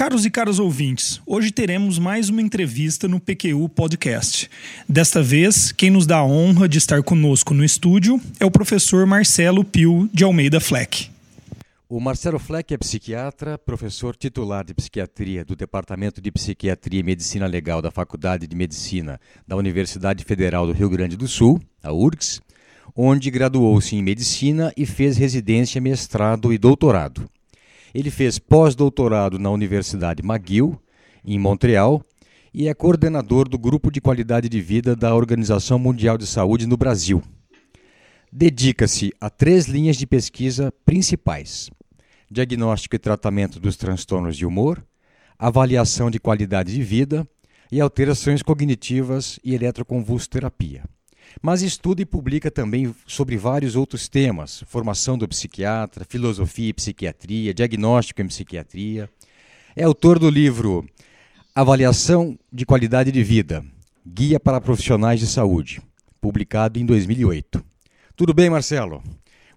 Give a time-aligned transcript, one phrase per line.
[0.00, 4.50] Caros e caros ouvintes, hoje teremos mais uma entrevista no PQU Podcast.
[4.88, 9.04] Desta vez, quem nos dá a honra de estar conosco no estúdio é o professor
[9.04, 11.10] Marcelo Pio de Almeida Fleck.
[11.86, 17.46] O Marcelo Fleck é psiquiatra, professor titular de psiquiatria do Departamento de Psiquiatria e Medicina
[17.46, 22.40] Legal da Faculdade de Medicina da Universidade Federal do Rio Grande do Sul, a URGS,
[22.96, 27.28] onde graduou-se em medicina e fez residência, mestrado e doutorado.
[27.94, 30.80] Ele fez pós-doutorado na Universidade McGill,
[31.24, 32.02] em Montreal,
[32.52, 36.76] e é coordenador do Grupo de Qualidade de Vida da Organização Mundial de Saúde no
[36.76, 37.22] Brasil.
[38.32, 41.70] Dedica-se a três linhas de pesquisa principais:
[42.30, 44.84] diagnóstico e tratamento dos transtornos de humor,
[45.38, 47.26] avaliação de qualidade de vida
[47.72, 50.84] e alterações cognitivas e eletroconvulsoterapia
[51.42, 57.54] mas estuda e publica também sobre vários outros temas: formação do psiquiatra, filosofia e psiquiatria,
[57.54, 59.08] diagnóstico em psiquiatria.
[59.74, 60.84] É autor do livro
[61.54, 63.64] Avaliação de Qualidade de Vida
[64.06, 65.80] Guia para Profissionais de Saúde,
[66.20, 67.62] publicado em 2008.
[68.16, 69.02] Tudo bem, Marcelo?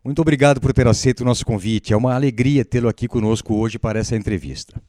[0.03, 1.93] Muito obrigado por ter aceito o nosso convite.
[1.93, 4.81] É uma alegria tê-lo aqui conosco hoje para essa entrevista.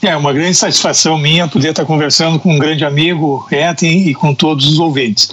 [0.00, 4.34] É uma grande satisfação minha poder estar conversando com um grande amigo, Eten, e com
[4.34, 5.30] todos os ouvintes.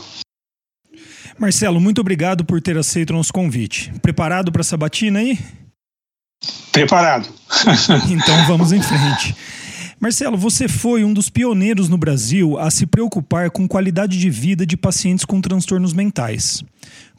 [1.38, 3.92] Marcelo, muito obrigado por ter aceito o nosso convite.
[4.02, 5.40] Preparado para essa batina aí?
[6.72, 7.30] Preparado.
[8.12, 9.36] então vamos em frente.
[10.00, 14.66] Marcelo, você foi um dos pioneiros no Brasil a se preocupar com qualidade de vida
[14.66, 16.64] de pacientes com transtornos mentais.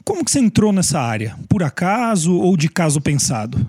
[0.03, 1.35] Como que você entrou nessa área?
[1.47, 3.67] Por acaso ou de caso pensado?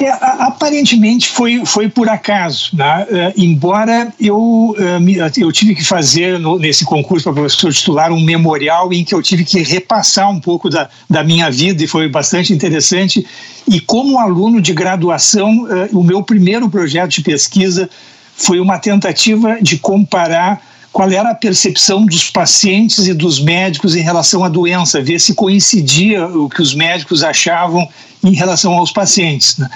[0.00, 0.10] É,
[0.44, 3.06] aparentemente foi, foi por acaso, né?
[3.10, 8.20] uh, embora eu, uh, eu tive que fazer no, nesse concurso para professor titular um
[8.20, 12.08] memorial em que eu tive que repassar um pouco da, da minha vida e foi
[12.08, 13.26] bastante interessante.
[13.68, 17.88] E como aluno de graduação, uh, o meu primeiro projeto de pesquisa
[18.36, 20.60] foi uma tentativa de comparar
[20.92, 25.34] qual era a percepção dos pacientes e dos médicos em relação à doença, ver se
[25.34, 27.88] coincidia o que os médicos achavam
[28.24, 29.56] em relação aos pacientes.
[29.58, 29.68] Né?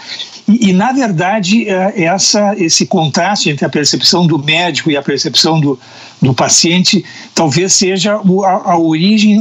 [0.48, 5.02] E, e, na verdade, é, essa, esse contraste entre a percepção do médico e a
[5.02, 5.78] percepção do,
[6.20, 7.04] do paciente
[7.34, 9.40] talvez seja a, a origem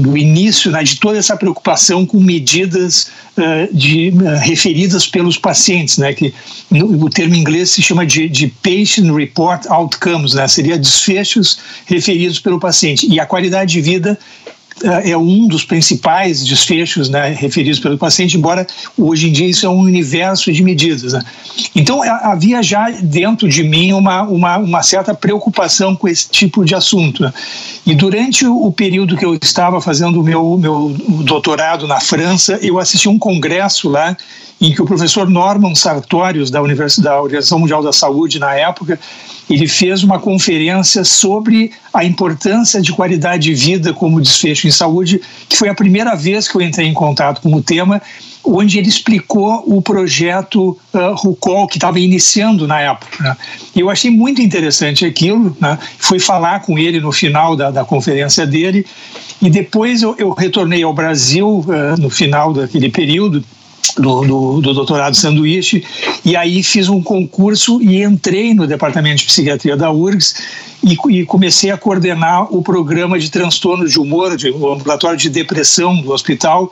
[0.00, 5.98] do início né, de toda essa preocupação com medidas uh, de, uh, referidas pelos pacientes,
[5.98, 6.34] né, que
[6.70, 12.40] no, o termo inglês se chama de, de patient report outcomes, né, seria desfechos referidos
[12.40, 13.06] pelo paciente.
[13.08, 14.18] E a qualidade de vida
[14.82, 18.66] é, é um dos principais desfechos né, referidos pelo paciente, embora
[18.98, 21.12] hoje em dia isso é um universo de medidas.
[21.12, 21.22] Né?
[21.74, 26.74] Então havia já dentro de mim uma, uma, uma, certa preocupação com esse tipo de
[26.74, 27.22] assunto.
[27.22, 27.32] Né?
[27.86, 32.78] E durante o período que eu estava fazendo o meu, meu doutorado na França, eu
[32.78, 34.16] assisti um congresso lá
[34.60, 38.98] em que o professor Norman Sartorius, da Universidade da Organização Mundial da Saúde, na época,
[39.48, 45.20] ele fez uma conferência sobre a importância de qualidade de vida como desfecho em saúde,
[45.48, 48.00] que foi a primeira vez que eu entrei em contato com o tema,
[48.42, 53.22] onde ele explicou o projeto uh, RUCOL, que estava iniciando na época.
[53.22, 53.36] Né?
[53.74, 55.78] Eu achei muito interessante aquilo, né?
[55.98, 58.86] fui falar com ele no final da, da conferência dele,
[59.40, 63.44] e depois eu, eu retornei ao Brasil uh, no final daquele período,
[63.96, 65.84] do, do, do, doutorado sanduíche,
[66.24, 70.34] e aí fiz um concurso e entrei no departamento de psiquiatria da URGS
[70.82, 75.30] e, e comecei a coordenar o programa de transtorno de humor, de, o ambulatório de
[75.30, 76.70] depressão do hospital,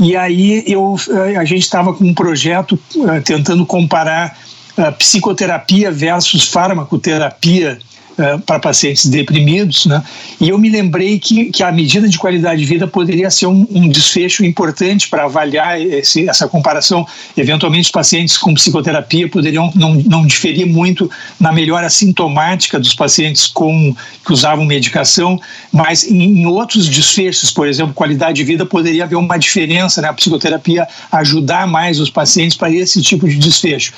[0.00, 4.34] e aí eu, eh, a gente estava com um projeto uh, tentando comparar
[4.78, 7.78] uh, psicoterapia versus farmacoterapia
[8.20, 10.02] é, para pacientes deprimidos, né?
[10.40, 13.66] E eu me lembrei que, que a medida de qualidade de vida poderia ser um,
[13.70, 17.06] um desfecho importante para avaliar esse, essa comparação.
[17.36, 23.46] Eventualmente, os pacientes com psicoterapia poderiam não, não diferir muito na melhora sintomática dos pacientes
[23.46, 23.94] com
[24.24, 25.40] que usavam medicação,
[25.72, 30.08] mas em, em outros desfechos, por exemplo, qualidade de vida, poderia haver uma diferença, né?
[30.08, 33.92] A psicoterapia ajudar mais os pacientes para esse tipo de desfecho.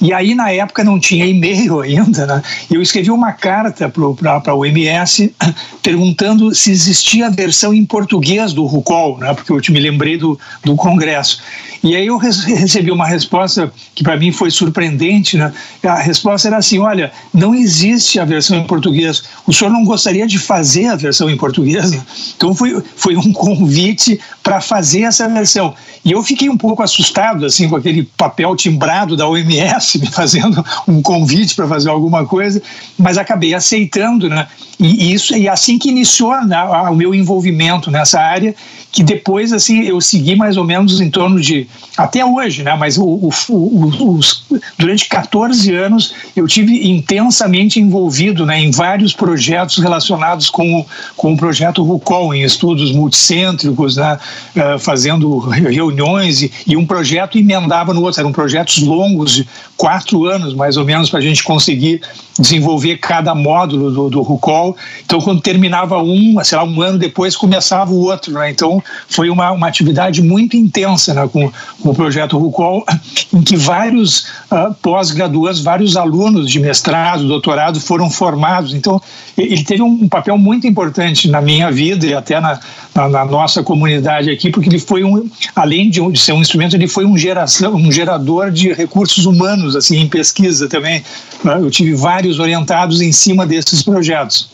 [0.00, 2.42] E aí, na época, não tinha e-mail ainda, né?
[2.70, 5.34] Eu escrevi uma carta carta para a OMS
[5.82, 10.38] perguntando se existia a versão em português do RUCOL, né, porque eu me lembrei do,
[10.64, 11.42] do Congresso.
[11.82, 15.38] E aí eu recebi uma resposta que para mim foi surpreendente.
[15.38, 15.50] Né?
[15.82, 19.22] A resposta era assim: olha, não existe a versão em português.
[19.46, 21.90] O senhor não gostaria de fazer a versão em português?
[22.36, 25.74] Então foi, foi um convite para fazer essa versão.
[26.02, 30.64] E eu fiquei um pouco assustado assim com aquele papel timbrado da OMS me fazendo
[30.88, 32.62] um convite para fazer alguma coisa,
[32.98, 34.46] mas acabei aceitando, né?
[34.78, 36.58] E isso e assim que iniciou né,
[36.90, 38.54] o meu envolvimento nessa área,
[38.90, 42.74] que depois assim eu segui mais ou menos em torno de até hoje, né?
[42.78, 44.44] Mas o, o, o, os,
[44.78, 51.36] durante 14 anos eu tive intensamente envolvido, né, em vários projetos relacionados com, com o
[51.36, 54.18] projeto RUCOL, em estudos multicêntricos, né,
[54.56, 58.20] uh, fazendo reuniões e, e um projeto emendava no outro.
[58.20, 62.00] Eram projetos longos de quatro anos mais ou menos para a gente conseguir
[62.38, 64.76] desenvolver cada módulo do, do RUCOL.
[65.04, 68.32] Então, quando terminava um, sei lá, um ano depois começava o outro.
[68.32, 68.50] Né?
[68.50, 71.50] Então, foi uma, uma atividade muito intensa né, com,
[71.82, 72.84] com o projeto RUCOL,
[73.32, 78.74] em que vários uh, pós-graduandos, vários alunos de mestrado, doutorado foram formados.
[78.74, 79.00] Então,
[79.36, 82.58] ele teve um papel muito importante na minha vida e até na,
[82.94, 86.88] na, na nossa comunidade aqui, porque ele foi um, além de, ser um instrumento, ele
[86.88, 91.02] foi um, geração, um gerador de recursos humanos, assim, em pesquisa também.
[91.44, 91.58] Né?
[91.60, 94.50] Eu tive vários orientados em cima desses projetos.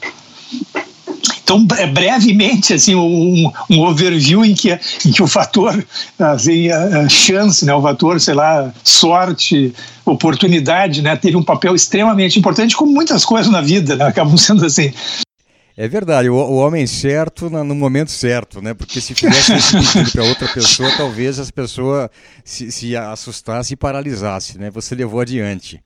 [1.42, 4.72] Então, brevemente, assim, um, um overview em que,
[5.04, 5.86] em que o fator
[6.18, 9.72] assim, a chance, né, o fator, sei lá, sorte,
[10.04, 14.66] oportunidade, né, teve um papel extremamente importante, como muitas coisas na vida, né, acabam sendo
[14.66, 14.92] assim.
[15.76, 18.72] É verdade, o, o homem certo no, momento certo, né?
[18.72, 22.10] Porque se fizesse isso para outra pessoa, talvez essa pessoa
[22.42, 24.70] se, se assustasse e paralisasse, né?
[24.70, 25.78] Você levou adiante.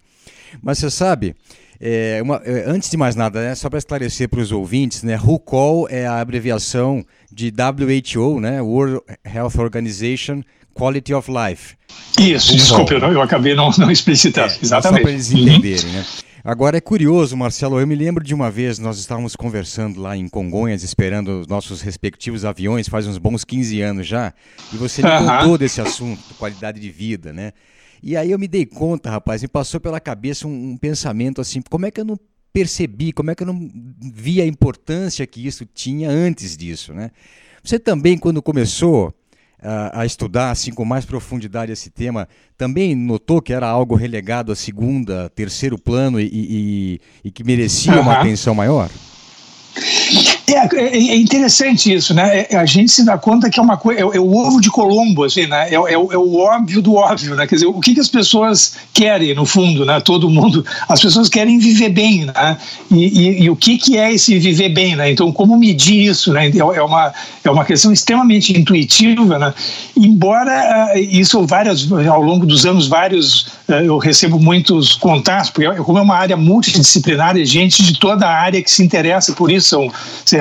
[0.63, 1.35] Mas você sabe,
[1.81, 5.15] é, uma, é, antes de mais nada, né, só para esclarecer para os ouvintes, né,
[5.15, 10.43] RUCOL é a abreviação de WHO, né, World Health Organization
[10.75, 11.77] Quality of Life.
[12.19, 14.53] Isso, desculpe, eu, eu, acabei não, não explicitando.
[14.53, 14.99] É, Exatamente.
[14.99, 15.93] Só para eles entenderem, uhum.
[15.93, 16.07] né?
[16.43, 20.27] Agora é curioso, Marcelo, eu me lembro de uma vez nós estávamos conversando lá em
[20.27, 24.33] Congonhas, esperando os nossos respectivos aviões, faz uns bons 15 anos já,
[24.73, 27.53] e você me contou desse assunto, qualidade de vida, né?
[28.03, 31.61] E aí eu me dei conta, rapaz, me passou pela cabeça um, um pensamento assim,
[31.69, 32.19] como é que eu não
[32.53, 33.71] percebi, como é que eu não
[34.13, 37.11] vi a importância que isso tinha antes disso, né?
[37.63, 39.15] Você também, quando começou
[39.63, 42.27] a, a, estudar assim com mais profundidade esse tema,
[42.57, 47.95] também notou que era algo relegado a segunda, terceiro plano e, e, e que merecia
[47.95, 48.01] uhum.
[48.01, 48.91] uma atenção maior?
[50.55, 52.47] É, é, é, interessante isso, né?
[52.51, 54.71] É, a gente se dá conta que é uma coisa, é, é, o ovo de
[54.71, 55.69] Colombo, assim, né?
[55.71, 57.47] É, é, o óbvio do óbvio, né?
[57.47, 60.01] Quer dizer, o que, que as pessoas querem, no fundo, né?
[60.01, 62.57] Todo mundo, as pessoas querem viver bem, né?
[62.91, 65.11] E, e, e o que, que é esse viver bem, né?
[65.11, 66.51] Então, como medir isso, né?
[66.51, 67.13] É uma,
[67.45, 69.55] é uma questão extremamente intuitiva, né?
[69.97, 76.03] Embora isso várias, ao longo dos anos, vários, eu recebo muitos contatos, porque como é
[76.03, 79.91] uma área multidisciplinar, gente de toda a área que se interessa por isso, são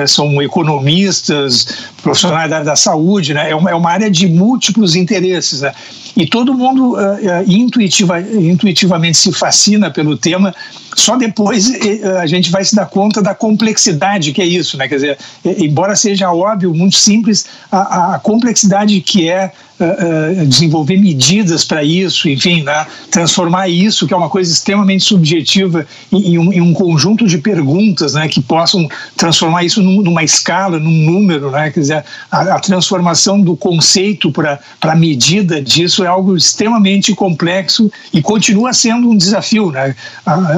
[0.06, 1.66] são economistas,
[2.02, 3.50] profissionais da da saúde, né?
[3.50, 5.60] é, uma, é uma área de múltiplos interesses.
[5.62, 5.72] Né?
[6.16, 6.98] E todo mundo uh,
[7.46, 10.54] intuitiva, intuitivamente se fascina pelo tema,
[10.96, 14.76] só depois uh, a gente vai se dar conta da complexidade que é isso.
[14.76, 14.88] Né?
[14.88, 21.64] Quer dizer, embora seja óbvio, muito simples, a, a complexidade que é uh, desenvolver medidas
[21.64, 22.86] para isso, enfim, né?
[23.10, 27.38] transformar isso, que é uma coisa extremamente subjetiva, em, em, um, em um, conjunto de
[27.38, 28.28] perguntas né?
[28.28, 31.50] que possam transformar isso num, numa escala, num número.
[31.50, 31.70] Né?
[31.70, 37.90] Quer dizer, a, a transformação do conceito para a medida disso é algo extremamente complexo
[38.12, 39.70] e continua sendo um desafio.
[39.70, 39.94] Né?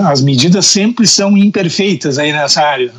[0.06, 2.92] As medidas sempre são imperfeitas aí nessa área.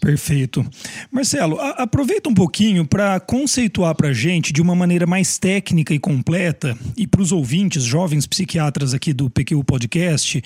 [0.00, 0.64] Perfeito.
[1.10, 5.92] Marcelo, a, aproveita um pouquinho para conceituar para a gente de uma maneira mais técnica
[5.92, 10.42] e completa, e para os ouvintes, jovens psiquiatras aqui do PQ Podcast,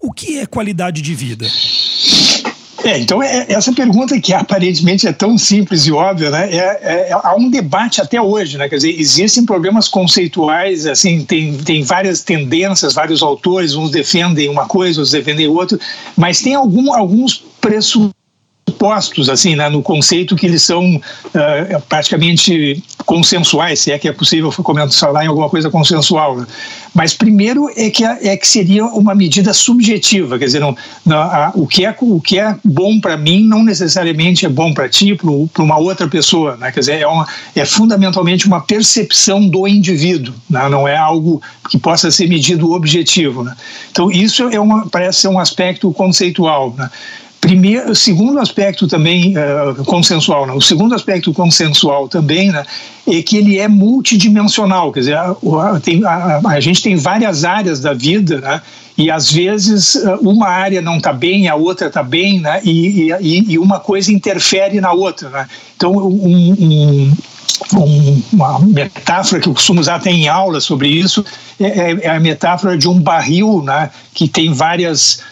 [0.00, 1.46] o que é qualidade de vida?
[2.86, 6.48] É, então é, essa pergunta que aparentemente é tão simples e óbvia, né?
[6.52, 8.68] É, é, há um debate até hoje, né?
[8.68, 14.66] Quer dizer, existem problemas conceituais, assim, tem, tem várias tendências, vários autores, uns defendem uma
[14.66, 15.76] coisa, outros defendem outra,
[16.16, 18.14] mas tem algum, alguns pressupostos
[18.78, 24.12] postos assim né, no conceito que eles são uh, praticamente consensuais, se é que é
[24.12, 26.36] possível falar em alguma coisa consensual.
[26.36, 26.46] Né?
[26.92, 31.52] Mas primeiro é que, é que seria uma medida subjetiva, quer dizer, não, não, a,
[31.54, 35.14] o, que é, o que é bom para mim não necessariamente é bom para ti,
[35.14, 36.56] para uma outra pessoa.
[36.56, 36.72] Né?
[36.72, 40.68] Quer dizer, é, uma, é fundamentalmente uma percepção do indivíduo, né?
[40.68, 43.44] não é algo que possa ser medido objetivo.
[43.44, 43.54] Né?
[43.90, 46.74] Então, isso é uma, parece ser um aspecto conceitual.
[46.76, 46.90] Né?
[47.46, 50.52] Primeiro, segundo aspecto também uh, consensual, né?
[50.52, 52.64] o segundo aspecto consensual também né,
[53.06, 57.44] é que ele é multidimensional, quer dizer, a, a, tem, a, a gente tem várias
[57.44, 58.60] áreas da vida, né,
[58.98, 63.12] e às vezes eh, uma área não está bem, a outra está bem, né, e,
[63.20, 65.30] e, e, uma coisa interfere na outra.
[65.30, 65.48] Né.
[65.76, 67.16] Então, um, um,
[67.74, 71.24] um, uma metáfora que eu costumo usar até em aula sobre isso
[71.60, 75.22] é, é, é a metáfora de um barril né, que tem várias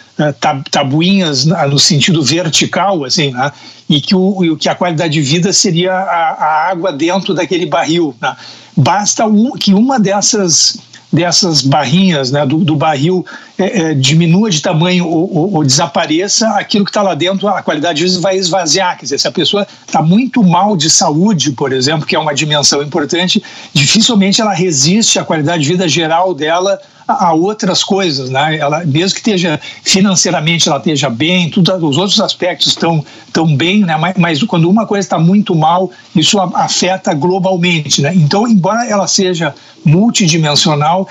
[0.70, 3.52] tabuinhas no sentido vertical, assim, né?
[3.88, 8.14] e que, o, que a qualidade de vida seria a, a água dentro daquele barril.
[8.20, 8.36] Né?
[8.76, 10.78] Basta um, que uma dessas
[11.14, 13.24] dessas barrinhas, né, do, do barril,
[13.56, 17.62] é, é, diminua de tamanho ou, ou, ou desapareça, aquilo que está lá dentro, a
[17.62, 18.98] qualidade de vida vai esvaziar.
[18.98, 22.34] Quer dizer, se a pessoa está muito mal de saúde, por exemplo, que é uma
[22.34, 23.40] dimensão importante,
[23.72, 28.56] dificilmente ela resiste à qualidade de vida geral dela a, outras coisas, né?
[28.56, 33.80] Ela, mesmo que esteja financeiramente ela esteja bem, tudo, os outros aspectos estão tão bem,
[33.80, 33.96] né?
[33.96, 38.12] Mas, mas quando uma coisa está muito mal, isso afeta globalmente, né?
[38.14, 41.06] Então, embora ela seja multidimensional,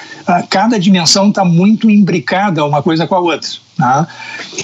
[0.49, 3.49] cada dimensão está muito imbricada uma coisa com a outra.
[3.77, 4.07] Né?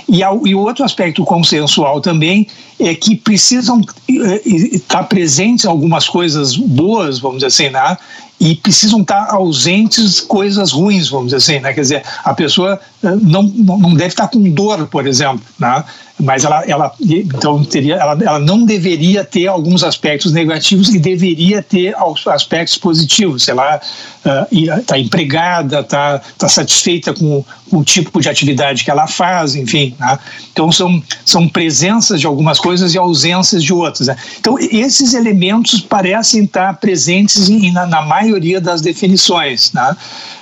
[0.07, 2.47] E, e o outro aspecto consensual também
[2.79, 7.97] é que precisam eh, estar presentes algumas coisas boas, vamos dizer assim, né?
[8.39, 11.73] E precisam estar ausentes coisas ruins, vamos dizer assim, né?
[11.73, 15.83] Quer dizer, a pessoa não, não deve estar com dor, por exemplo, né?
[16.21, 21.63] mas ela, ela então teria, ela, ela não deveria ter alguns aspectos negativos e deveria
[21.63, 21.95] ter
[22.27, 23.79] aspectos positivos, sei lá,
[24.51, 29.55] está uh, empregada, está tá satisfeita com, com, o tipo de atividade que ela faz,
[29.55, 30.19] enfim, né?
[30.51, 34.07] então são, são presenças de algumas coisas e ausências de outras.
[34.07, 34.17] Né?
[34.41, 39.95] Então esses elementos parecem estar presentes em, na, na maioria das definições, né?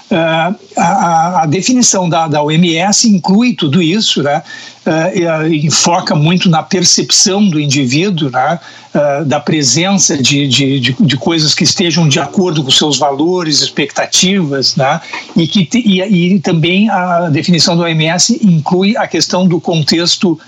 [0.09, 4.41] Uh, a, a, definição da, da OMS inclui tudo isso, né?
[4.85, 8.57] Uh, e, foca muito na percepção do indivíduo, né?
[8.95, 13.59] Uh, da presença de, de, de, de, coisas que estejam de acordo com seus valores,
[13.59, 15.01] expectativas, né?
[15.35, 20.39] e, que, e, e também a definição da OMS inclui a questão do contexto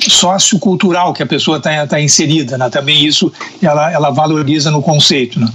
[0.00, 2.58] sociocultural que a pessoa está tá inserida.
[2.58, 2.68] Né?
[2.68, 3.32] Também isso
[3.62, 5.38] ela, ela valoriza no conceito.
[5.40, 5.48] Né?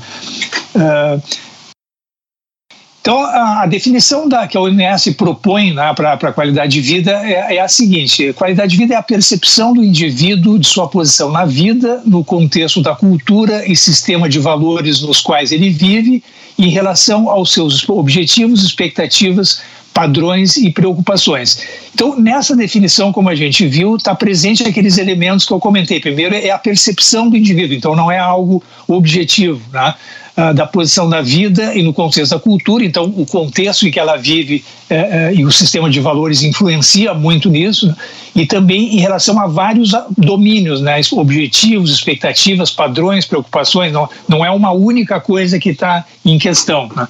[3.03, 7.57] Então, a, definição da, que a OMS propõe né, para a qualidade de vida é,
[7.57, 11.43] é, a seguinte: qualidade de vida é a percepção do indivíduo de sua posição na
[11.43, 16.23] vida, no contexto da cultura e sistema de valores nos quais ele vive,
[16.57, 19.61] em relação aos seus objetivos, expectativas,
[19.93, 21.59] padrões e preocupações.
[21.93, 25.99] Então, nessa definição, como a gente viu, está presente aqueles elementos que eu comentei.
[25.99, 29.61] Primeiro é a percepção do indivíduo, então não é algo objetivo.
[29.73, 29.93] Né?
[30.35, 32.83] Ah, da posição na vida e no contexto da cultura.
[32.83, 37.13] Então, o contexto em que ela vive é, é, e o sistema de valores influencia
[37.13, 37.85] muito nisso.
[37.85, 37.95] Né?
[38.37, 40.99] E também em relação a vários domínios, né?
[41.11, 43.93] objetivos, expectativas, padrões, preocupações.
[43.93, 46.89] Não, não é uma única coisa que está em questão.
[46.95, 47.07] Né?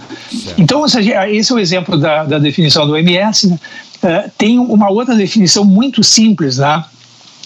[0.57, 3.51] Então, esse é o exemplo da, da definição do MS.
[3.51, 3.59] Né?
[4.03, 6.83] Uh, tem uma outra definição muito simples, né?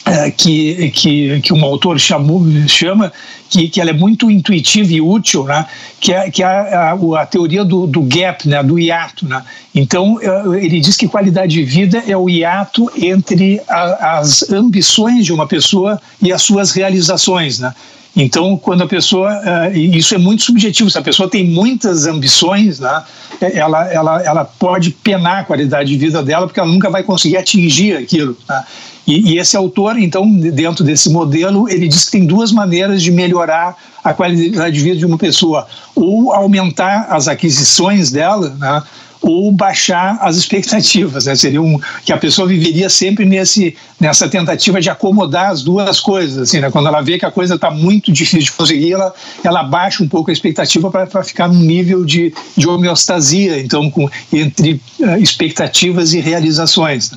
[0.08, 3.12] É, que, que, que um autor chamou, chama,
[3.50, 5.66] que, que ela é muito intuitiva e útil, né?
[6.00, 8.64] que é, que é a, a, a teoria do, do gap, né?
[8.64, 9.28] do hiato.
[9.28, 9.44] Né?
[9.76, 15.26] Então, é, ele diz que qualidade de vida é o hiato entre a, as ambições
[15.26, 17.60] de uma pessoa e as suas realizações.
[17.60, 17.74] Né?
[18.16, 19.30] Então, quando a pessoa,
[19.74, 23.04] isso é muito subjetivo, se a pessoa tem muitas ambições, né,
[23.40, 27.38] ela, ela, ela pode penar a qualidade de vida dela, porque ela nunca vai conseguir
[27.38, 28.36] atingir aquilo.
[28.50, 28.64] Né?
[29.08, 33.10] E, e, esse autor, então, dentro desse modelo, ele diz que tem duas maneiras de
[33.10, 33.74] melhorar
[34.04, 38.84] a qualidade de vida de uma pessoa: ou aumentar as aquisições dela, né?
[39.22, 41.36] Ou baixar as expectativas, né?
[41.36, 46.38] Seria um que a pessoa viveria sempre nesse nessa tentativa de acomodar as duas coisas,
[46.38, 46.70] assim, né?
[46.70, 50.08] Quando ela vê que a coisa está muito difícil de conseguir, ela, ela baixa um
[50.08, 56.14] pouco a expectativa para ficar num nível de, de homeostasia, então com entre uh, expectativas
[56.14, 57.12] e realizações.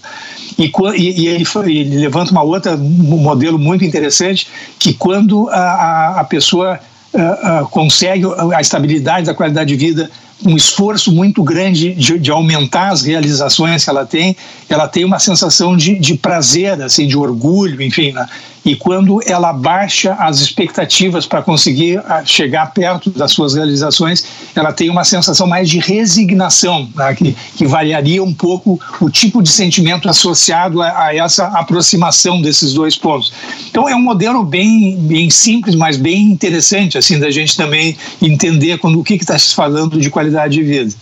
[0.58, 5.48] E, e, e ele, foi, ele, levanta uma outra um modelo muito interessante que quando
[5.50, 6.80] a, a, a pessoa
[7.12, 10.10] uh, uh, consegue a estabilidade da qualidade de vida
[10.44, 14.36] um esforço muito grande de, de, aumentar as realizações que ela tem,
[14.68, 18.12] ela tem uma sensação de, de prazer, assim, de orgulho, enfim.
[18.12, 18.26] Né?
[18.64, 24.72] e quando ela baixa as expectativas para conseguir ah, chegar perto das suas realizações, ela
[24.72, 29.48] tem uma sensação mais de resignação, né, que, que variaria um pouco o tipo de
[29.48, 33.32] sentimento associado a, a, essa aproximação desses dois pontos.
[33.70, 38.78] Então é um modelo bem, bem simples, mas bem interessante assim da gente também entender
[38.78, 40.94] quando o que está se falando de qualidade de vida.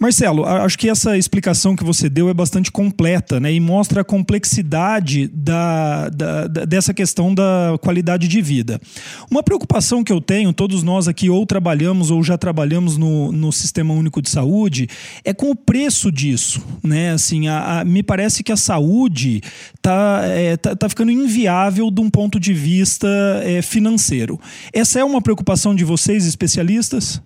[0.00, 4.04] Marcelo, acho que essa explicação que você deu é bastante completa né, e mostra a
[4.04, 8.80] complexidade da, da, da, dessa questão da qualidade de vida.
[9.30, 13.52] Uma preocupação que eu tenho, todos nós aqui ou trabalhamos ou já trabalhamos no, no
[13.52, 14.88] Sistema Único de Saúde,
[15.22, 16.62] é com o preço disso.
[16.82, 17.10] Né?
[17.10, 19.42] Assim, a, a, me parece que a saúde
[19.76, 23.06] está é, tá, tá ficando inviável de um ponto de vista
[23.44, 24.40] é, financeiro.
[24.72, 27.20] Essa é uma preocupação de vocês, especialistas?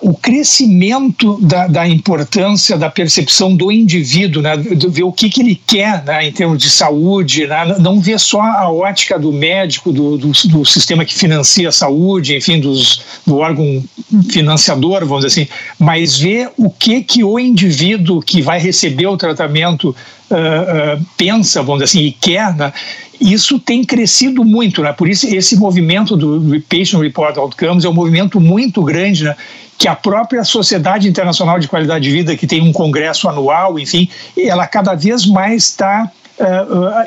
[0.00, 5.40] O crescimento da, da, importância da percepção do indivíduo, né, de ver o que, que
[5.40, 9.92] ele quer né, em termos de saúde, né, não ver só a ótica do médico,
[9.92, 13.82] do, do, do, sistema que financia a saúde, enfim, dos, do órgão
[14.30, 19.16] financiador, vamos dizer assim, mas ver o que, que o indivíduo que vai receber o
[19.16, 19.96] tratamento
[20.30, 22.72] uh, uh, pensa, vamos dizer assim, e quer, né,
[23.20, 24.92] isso tem crescido muito, né?
[24.92, 29.36] Por isso esse movimento do Patient Report Outcomes é um movimento muito grande, né?
[29.78, 34.08] que a própria Sociedade Internacional de Qualidade de Vida, que tem um congresso anual, enfim,
[34.36, 36.10] ela cada vez mais está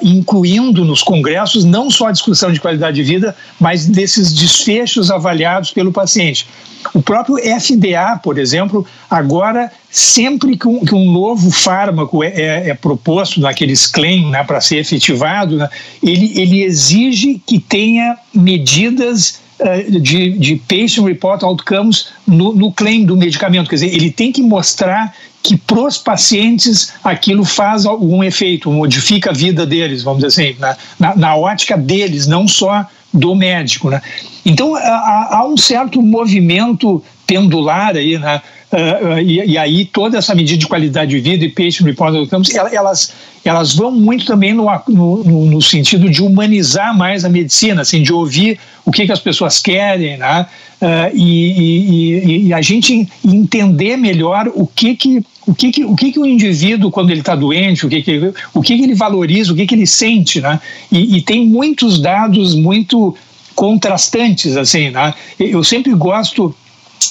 [0.01, 5.71] incluindo nos congressos não só a discussão de qualidade de vida, mas desses desfechos avaliados
[5.71, 6.47] pelo paciente.
[6.93, 12.69] O próprio FDA, por exemplo, agora, sempre que um, que um novo fármaco é, é,
[12.69, 15.69] é, proposto naqueles claims né, para ser efetivado, né,
[16.01, 23.05] ele, ele exige que tenha medidas eh, de, de patient report outcomes no, no claim
[23.05, 23.69] do medicamento.
[23.69, 25.13] Quer dizer, ele tem que mostrar
[25.49, 30.59] que para os pacientes aquilo faz algum efeito, modifica a vida deles, vamos dizer assim,
[30.59, 33.89] na, na, na ótica deles, não só do médico.
[33.89, 33.99] Né?
[34.45, 38.41] Então há, há um certo movimento pendular aí, né?
[38.71, 42.53] Uh, e, e, aí toda essa medida de qualidade de vida e patient report outcomes,
[42.53, 43.11] elas,
[43.43, 48.13] elas vão muito também no, no, no, sentido de humanizar mais a medicina, assim, de
[48.13, 50.45] ouvir o que, que as pessoas querem, né?
[50.79, 55.95] Uh, e, e, e, a gente entender melhor o que que o que, que, o,
[55.95, 58.93] que, que o indivíduo, quando ele está doente, o, que, que, o que, que ele
[58.93, 60.61] valoriza, o que, que ele sente, né?
[60.91, 63.15] E, e tem muitos dados muito
[63.55, 65.11] contrastantes, assim, né?
[65.39, 66.53] Eu sempre gosto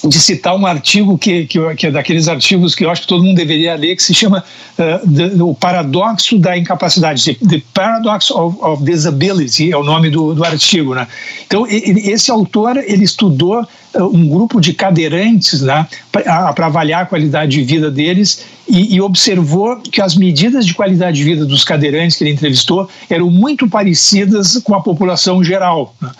[0.04, 3.24] de citar um artigo que, que, que, é daqueles artigos que eu acho que todo
[3.24, 4.44] mundo deveria ler, que se chama
[4.78, 10.34] uh, the, O Paradoxo da Incapacidade, The Paradox of, of Disability, é o nome do,
[10.34, 10.94] do artigo.
[10.94, 11.06] Né?
[11.46, 17.06] Então, ele, esse autor ele estudou uh, um grupo de cadeirantes né, para avaliar a
[17.06, 21.64] qualidade de vida deles e, e, observou que as medidas de qualidade de vida dos
[21.64, 25.94] cadeirantes que ele entrevistou eram muito parecidas com a população geral.
[26.00, 26.10] Né?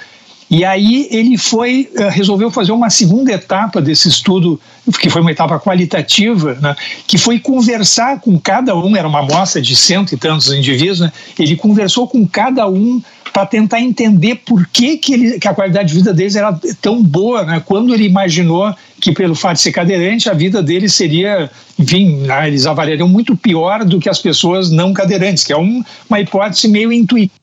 [0.51, 4.59] E aí ele foi, eh, resolveu fazer uma segunda etapa desse estudo,
[4.99, 6.75] que foi uma etapa qualitativa, né,
[7.07, 11.13] que foi conversar com cada um, era uma amostra de cento e tantos indivíduos, né,
[11.39, 15.89] ele conversou com cada um para tentar entender por que, que, ele, que a qualidade
[15.89, 19.73] de vida deles era tão boa, né, quando ele imaginou que pelo fato de ser
[19.73, 24.71] cadeirante, a vida deles seria, enfim, né, eles avaliariam muito pior do que as pessoas
[24.71, 27.38] não cadeirantes, que é um, uma hipótese meio intuitiva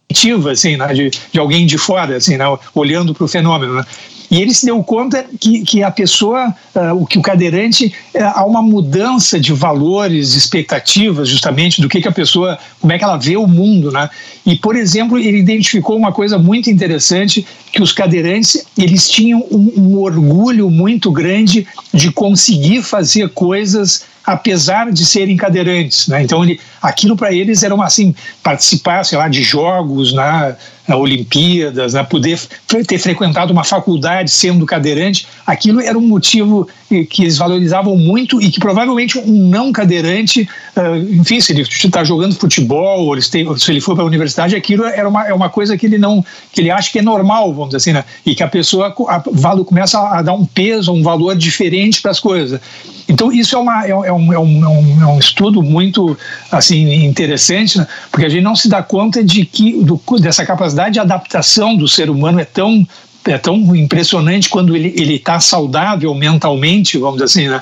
[0.51, 3.75] assim, né, de, de alguém de fora, assim, né, olhando para o fenômeno.
[3.75, 3.85] Né.
[4.29, 8.45] E ele se deu conta que, que a pessoa, uh, que o cadeirante, uh, há
[8.45, 13.17] uma mudança de valores, expectativas, justamente, do que, que a pessoa, como é que ela
[13.17, 14.09] vê o mundo, né?
[14.45, 19.73] E, por exemplo, ele identificou uma coisa muito interessante, que os cadeirantes, eles tinham um,
[19.77, 26.23] um orgulho muito grande de conseguir fazer coisas apesar de serem cadeirantes, né?
[26.23, 30.55] Então ele, aquilo para eles era uma assim participar, sei lá, de jogos, né?
[30.89, 32.03] Olimpíadas, né?
[32.03, 32.39] poder
[32.87, 36.67] ter frequentado uma faculdade sendo cadeirante, aquilo era um motivo
[37.09, 42.03] que eles valorizavam muito e que provavelmente um não cadeirante, uh, enfim, se ele está
[42.03, 45.75] jogando futebol, ou se ele for para a universidade, aquilo era uma, é uma coisa
[45.77, 48.05] que ele não, que ele acha que é normal, vamos dizer assim, né?
[48.25, 52.11] e que a pessoa a, a, começa a dar um peso, um valor diferente para
[52.11, 52.59] as coisas.
[53.07, 56.17] Então isso é, uma, é, é, um, é, um, é, um, é um estudo muito
[56.51, 57.87] assim interessante, né?
[58.11, 61.87] porque a gente não se dá conta de que do, dessa capacidade de adaptação do
[61.87, 62.85] ser humano é tão
[63.27, 67.61] é tão impressionante quando ele está saudável mentalmente, vamos dizer assim, né?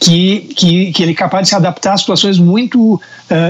[0.00, 3.00] Que, que, que, ele é capaz de se adaptar a situações muito uh,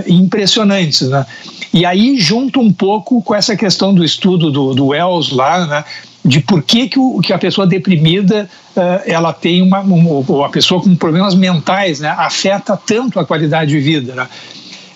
[0.07, 1.09] impressionantes.
[1.09, 1.27] Né?
[1.73, 5.85] E aí junta um pouco com essa questão do estudo do, do Wells lá, né?
[6.25, 10.45] de por que, que, o, que a pessoa deprimida uh, ela tem uma, um, ou
[10.45, 12.15] a pessoa com problemas mentais né?
[12.17, 14.15] afeta tanto a qualidade de vida.
[14.15, 14.29] Né?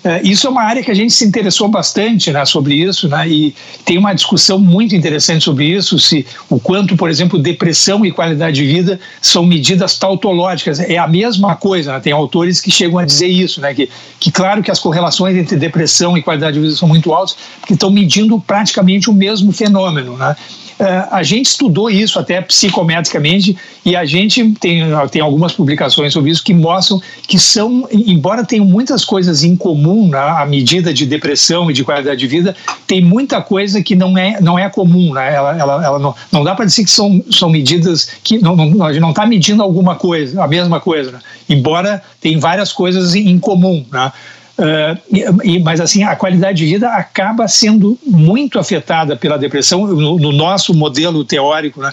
[0.04, 3.28] Uh, isso é uma área que a gente se interessou bastante né, sobre isso, né,
[3.28, 8.12] e tem uma discussão muito interessante sobre isso, se o quanto, por exemplo, depressão e
[8.12, 10.78] qualidade de vida são medidas tautológicas.
[10.78, 14.30] É a mesma coisa, né, tem autores que chegam a dizer isso, né, que, que
[14.30, 17.90] claro que as correlações entre depressão e qualidade de vida são muito altas, porque estão
[17.90, 20.16] medindo praticamente o mesmo fenômeno.
[20.16, 20.36] Né?
[20.78, 26.30] Uh, a gente estudou isso até psicometricamente e a gente tem, tem algumas publicações sobre
[26.30, 31.68] isso que mostram que são, embora tenham muitas coisas em comum né, medida de depressão
[31.68, 32.54] e de qualidade de vida,
[32.86, 35.14] tem muita coisa que não é, não é comum.
[35.14, 35.34] Né?
[35.34, 38.86] Ela, ela, ela não, não dá para dizer que são, são medidas que não, não,
[38.86, 41.18] a gente não está medindo alguma coisa, a mesma coisa, né?
[41.48, 43.84] embora tem várias coisas em comum.
[43.90, 44.12] Né?
[44.58, 50.18] Uh, e, mas assim a qualidade de vida acaba sendo muito afetada pela depressão no,
[50.18, 51.92] no nosso modelo teórico né,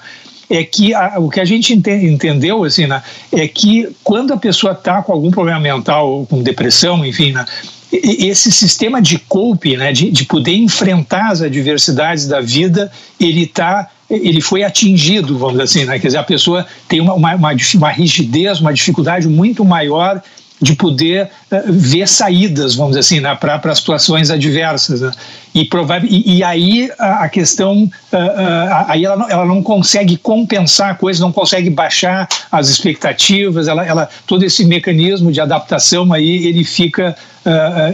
[0.50, 4.38] é que a, o que a gente ente, entendeu assim né, é que quando a
[4.38, 7.46] pessoa está com algum problema mental com depressão enfim né,
[7.92, 13.92] esse sistema de cope né, de, de poder enfrentar as adversidades da vida ele está
[14.10, 15.98] ele foi atingido, vamos dizer assim, né?
[15.98, 20.22] quer dizer, a pessoa tem uma, uma, uma rigidez, uma dificuldade muito maior
[20.62, 25.02] de poder uh, ver saídas, vamos dizer assim, né, para situações adversas.
[25.02, 25.12] Né?
[25.54, 29.62] E, provável, e, e, aí a, a questão, uh, uh, aí ela não, ela não
[29.62, 35.42] consegue compensar a coisa, não consegue baixar as expectativas, ela, ela, todo esse mecanismo de
[35.42, 37.16] adaptação aí, ele fica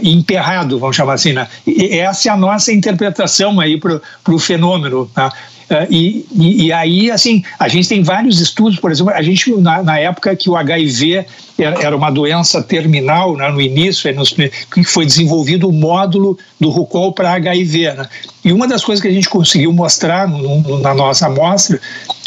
[0.02, 1.34] emperrado, vamos chamar assim.
[1.34, 1.46] Né?
[1.66, 5.04] E essa é a nossa interpretação aí para o fenômeno.
[5.14, 5.30] Tá?
[5.72, 9.50] Uh, e, e, e, aí, assim, a gente tem vários estudos, por exemplo, a gente,
[9.52, 11.24] na, na época que o HIV
[11.58, 16.36] era, era uma doença terminal, né, no início, é nos, que foi desenvolvido o módulo
[16.60, 17.94] do RUCOL para HIV.
[17.94, 18.06] Né?
[18.44, 21.80] E uma das coisas que a gente conseguiu mostrar no, na nossa amostra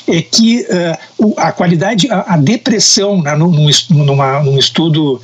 [0.08, 0.66] é que
[1.20, 3.52] uh, a qualidade, a, a depressão, né, num,
[3.92, 5.22] numa, num estudo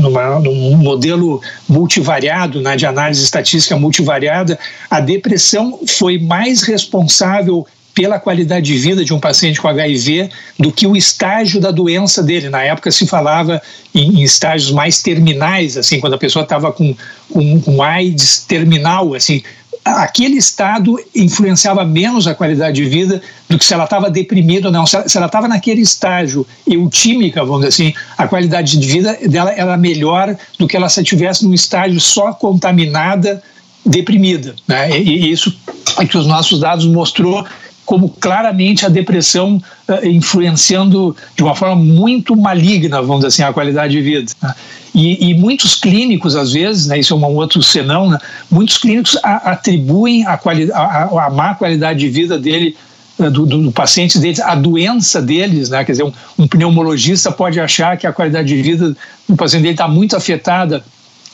[0.00, 4.58] numa, num modelo multivariado, né, de análise estatística multivariada,
[4.90, 10.72] a depressão foi mais responsável pela qualidade de vida de um paciente com HIV do
[10.72, 12.48] que o estágio da doença dele.
[12.48, 13.62] Na época se falava
[13.94, 16.94] em, em estágios mais terminais, assim, quando a pessoa estava com,
[17.32, 19.42] com, com AIDS terminal, assim,
[19.84, 24.72] aquele estado influenciava menos a qualidade de vida do que se ela estava deprimida ou
[24.72, 24.86] não.
[24.86, 29.76] Se ela estava naquele estágio eutímica, vamos dizer assim, a qualidade de vida dela era
[29.76, 33.42] melhor do que ela se estivesse num estágio só contaminada,
[33.84, 34.54] deprimida.
[34.66, 34.98] Né?
[34.98, 35.54] E, e isso
[35.98, 37.44] é que os nossos dados mostrou
[37.84, 43.52] como claramente a depressão uh, influenciando de uma forma muito maligna, vamos dizer assim, a
[43.52, 44.32] qualidade de vida.
[44.42, 44.54] Né?
[44.94, 48.18] E, e, muitos clínicos, às vezes, né, isso é um outro senão, né,
[48.48, 50.40] muitos clínicos a, atribuem a,
[50.72, 52.76] a, a, má qualidade de vida dele
[53.18, 55.84] eh, do, do, do, paciente deles, a doença deles, né?
[55.84, 58.96] quer dizer, um, um, pneumologista pode achar que a qualidade de vida
[59.28, 60.84] do paciente dele está muito afetada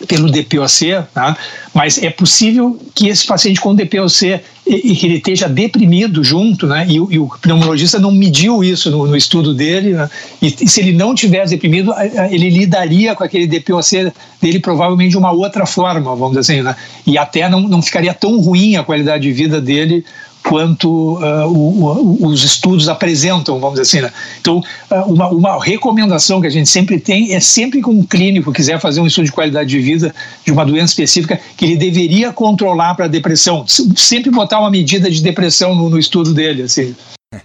[0.07, 1.37] pelo DPOC, tá?
[1.75, 6.87] mas é possível que esse paciente com DPOC e, que ele esteja deprimido junto, né?
[6.89, 10.09] E, e o pneumologista não mediu isso no, no estudo dele, né?
[10.41, 11.93] e, e, se ele não tivesse deprimido,
[12.31, 16.77] ele lidaria com aquele DPOC dele provavelmente de uma outra forma, vamos dizer assim, né?
[17.07, 20.05] E até não, não ficaria tão ruim a qualidade de vida dele
[20.43, 24.01] quanto uh, o, o, os estudos apresentam, vamos dizer assim.
[24.07, 24.13] Né?
[24.41, 24.59] Então,
[24.91, 28.81] uh, uma, uma, recomendação que a gente sempre tem é sempre que um clínico quiser
[28.81, 32.95] fazer um estudo de qualidade de vida de uma doença específica, que ele deveria controlar
[32.95, 36.63] para a depressão, sempre botar uma medida de depressão no, no estudo dele.
[36.63, 36.95] Assim.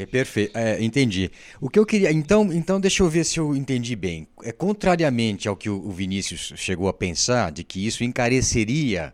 [0.00, 1.30] É perfeito, é, entendi.
[1.60, 4.26] O que eu queria, então, então deixa eu ver se eu entendi bem.
[4.42, 9.12] É contrariamente ao que o Vinícius chegou a pensar, de que isso encareceria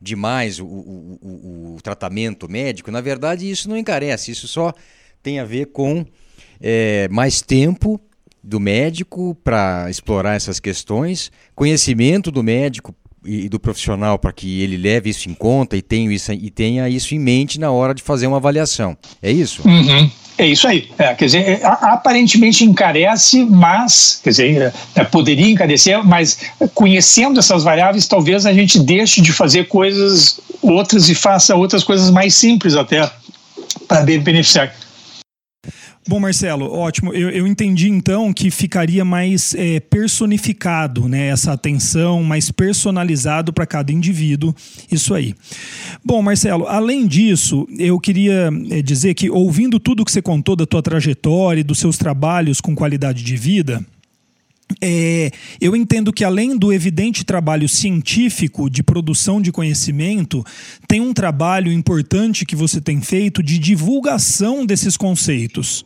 [0.00, 4.72] demais o, o, o, o, tratamento médico, na verdade isso não encarece, isso só
[5.22, 6.04] tem a ver com
[6.60, 8.00] é, mais tempo
[8.42, 12.94] do médico para explorar essas questões, conhecimento do médico
[13.26, 16.88] e do profissional para que ele leve isso em conta e tenha isso, e tenha
[16.88, 18.96] isso em mente na hora de fazer uma avaliação.
[19.22, 19.66] É isso?
[19.66, 20.10] Uhum.
[20.38, 20.88] É isso aí.
[20.98, 26.38] É, quer dizer, é, aparentemente encarece, mas, quer dizer, é, poderia encarecer, mas
[26.74, 32.10] conhecendo essas variáveis, talvez a gente deixe de fazer coisas outras e faça outras coisas
[32.10, 33.10] mais simples até
[33.88, 34.74] para beneficiar.
[36.08, 37.12] Bom, Marcelo, ótimo.
[37.12, 41.28] Eu, eu entendi então que ficaria mais é, personificado, né?
[41.28, 44.54] Essa atenção, mais personalizado para cada indivíduo.
[44.90, 45.34] Isso aí.
[46.04, 50.64] Bom, Marcelo, além disso, eu queria é, dizer que ouvindo tudo que você contou da
[50.64, 53.84] tua trajetória e dos seus trabalhos com qualidade de vida,
[54.80, 60.44] é, eu entendo que, além do evidente trabalho científico de produção de conhecimento,
[60.88, 65.84] tem um trabalho importante que você tem feito de divulgação desses conceitos.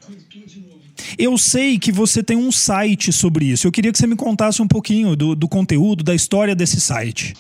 [1.19, 3.67] Eu sei que você tem um site sobre isso.
[3.67, 7.35] Eu queria que você me contasse um pouquinho do, do conteúdo, da história desse site.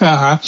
[0.00, 0.38] Uhum.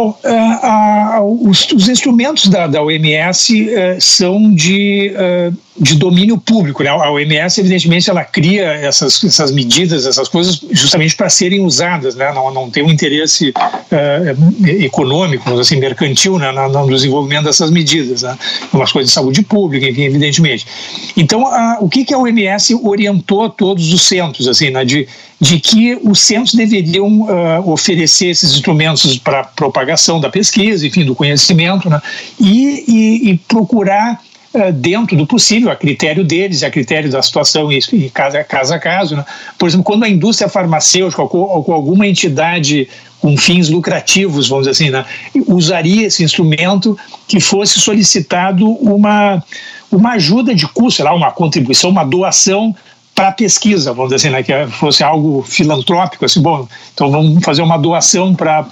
[0.00, 6.82] Bom, uh, os, os, instrumentos da, da OMS eh, são de, eh, de domínio público.
[6.82, 6.88] Né?
[6.88, 12.14] A OMS, evidentemente, ela cria essas, essas medidas, essas coisas, justamente para serem usadas.
[12.14, 12.32] Né?
[12.32, 13.52] Não, não tem um interesse
[14.80, 16.50] econômico, assim, mercantil né?
[16.50, 18.22] no, desenvolvimento dessas medidas.
[18.22, 18.38] Né?
[18.72, 20.66] Umas coisas de saúde pública, enfim, evidentemente.
[21.14, 21.44] Então,
[21.78, 24.82] o que, que a OMS orientou todos os centros, assim, né?
[24.82, 25.06] de
[25.40, 29.42] de que os centros deveriam uh, oferecer esses instrumentos para
[29.90, 32.00] propagação da pesquisa, enfim, do conhecimento, né?
[32.38, 34.20] e, e, e procurar
[34.54, 37.78] uh, dentro do possível, a critério deles, a critério da situação e,
[38.14, 39.16] a caso.
[39.16, 39.24] Né?
[39.58, 42.88] Por exemplo, quando a indústria farmacêutica ou, ou com alguma entidade
[43.20, 45.04] com fins lucrativos, vamos dizer assim, né?
[45.46, 46.96] usaria esse instrumento
[47.28, 49.44] que fosse solicitado uma,
[49.92, 52.74] uma ajuda de custo, sei lá, uma contribuição, uma doação
[53.14, 57.44] para a pesquisa, vamos dizer assim, né, que fosse algo filantrópico, assim, bom, então vamos
[57.44, 58.64] fazer uma doação para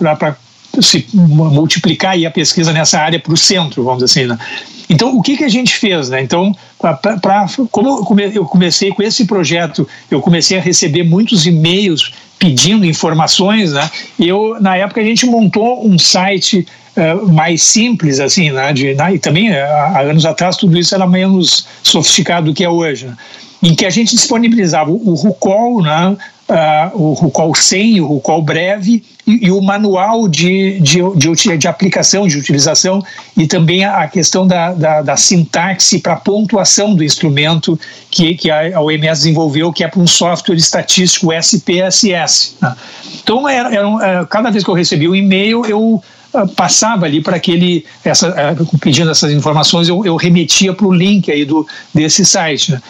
[0.83, 4.39] se multiplicar aí a pesquisa nessa área para o centro, vamos dizer assim, né?
[4.91, 6.09] Então, o que, que a gente fez?
[6.09, 6.23] Né?
[6.23, 12.13] Então, pra, pra, como eu comecei com esse projeto, eu comecei a receber muitos e-mails
[12.39, 13.91] pedindo informações, né?
[14.19, 18.73] Eu, na época, a gente montou um site uh, mais simples, assim, né?
[18.73, 19.15] De, né?
[19.15, 23.07] E também, uh, há anos atrás, tudo isso era menos sofisticado do que é hoje,
[23.07, 23.17] né?
[23.63, 26.17] em que a gente disponibilizava o RUCOL, né,
[26.49, 31.69] uh, o RUCOL 100, o RUCOL breve e, e o manual de, de, de, de,
[31.69, 33.03] aplicação, de utilização
[33.37, 37.79] e também a questão da, da, da sintaxe para pontuação do instrumento
[38.11, 42.57] que, que a OMS desenvolveu, que é para um software estatístico SPSS.
[42.61, 42.75] Né.
[43.23, 47.37] Então, era, era, cada vez que eu recebia um e-mail, eu ah, passava ali para
[47.37, 52.25] aquele, essa, ah, pedindo essas informações, eu, eu remetia para o link aí do, desse
[52.25, 52.73] site.
[52.73, 52.83] Né?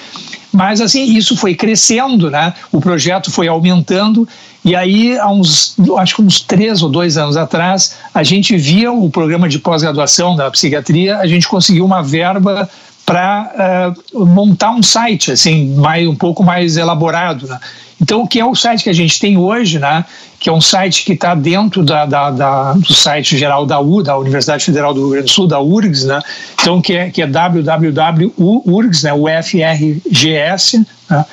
[0.52, 2.54] Mas assim, isso foi crescendo, né?
[2.72, 4.26] O projeto foi aumentando
[4.64, 8.92] e aí, há uns, acho que uns três ou dois anos atrás, a gente via
[8.92, 12.68] o programa de pós-graduação da psiquiatria, a gente conseguiu uma verba
[13.06, 17.58] para uh, montar um site assim mais um pouco mais elaborado né?
[17.98, 20.04] então o que é o site que a gente tem hoje né
[20.38, 24.02] que é um site que está dentro da, da, da, do site geral da U
[24.02, 26.20] da Universidade Federal do Rio Grande do Sul da URGS né
[26.60, 31.26] então que é que é www.urgs né ufrgs né,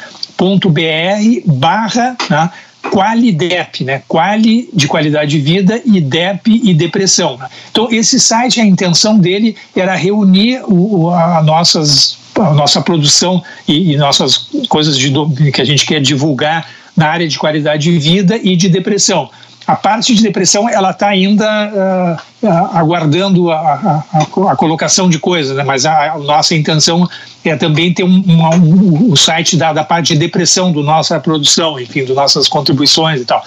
[1.46, 2.50] barra né,
[2.92, 4.04] Qualidep, né?
[4.08, 7.38] Quali de qualidade de vida e Dep e depressão.
[7.38, 7.48] Né?
[7.72, 13.94] Então esse site, a intenção dele era reunir o, a nossas a nossa produção e,
[13.94, 15.12] e nossas coisas de,
[15.54, 19.30] que a gente quer divulgar na área de qualidade de vida e de depressão.
[19.68, 25.58] A parte de depressão ela está ainda uh, aguardando a, a, a, colocação de coisas,
[25.58, 25.64] né?
[25.64, 27.10] mas a, a, nossa intenção
[27.44, 31.20] é também ter um, um, um, o site da, da parte de depressão do nossa
[31.20, 33.44] produção, enfim, das nossas contribuições e tal.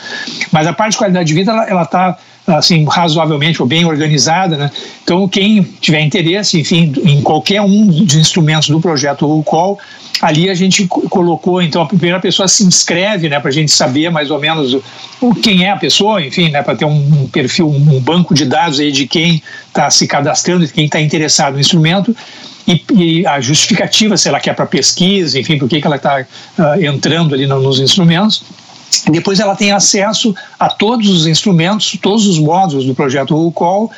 [0.50, 4.70] Mas a parte de qualidade de vida ela está assim razoavelmente ou bem organizada, né?
[5.02, 9.78] Então quem tiver interesse, enfim, em qualquer um dos instrumentos do projeto RUCOL,
[10.20, 14.10] ali a gente colocou, então a primeira pessoa se inscreve, né, para a gente saber
[14.10, 14.76] mais ou menos
[15.20, 18.80] o, quem é a pessoa, enfim, né, para ter um, perfil, um banco de dados
[18.80, 22.14] aí de quem está se cadastrando, de quem está interessado no instrumento.
[22.66, 26.20] E, e, a justificativa, se ela quer para pesquisa, enfim, por que ela está
[26.58, 28.44] uh, entrando ali no, nos instrumentos.
[29.10, 33.90] Depois ela tem acesso a todos os instrumentos, todos os módulos do projeto RUCOL,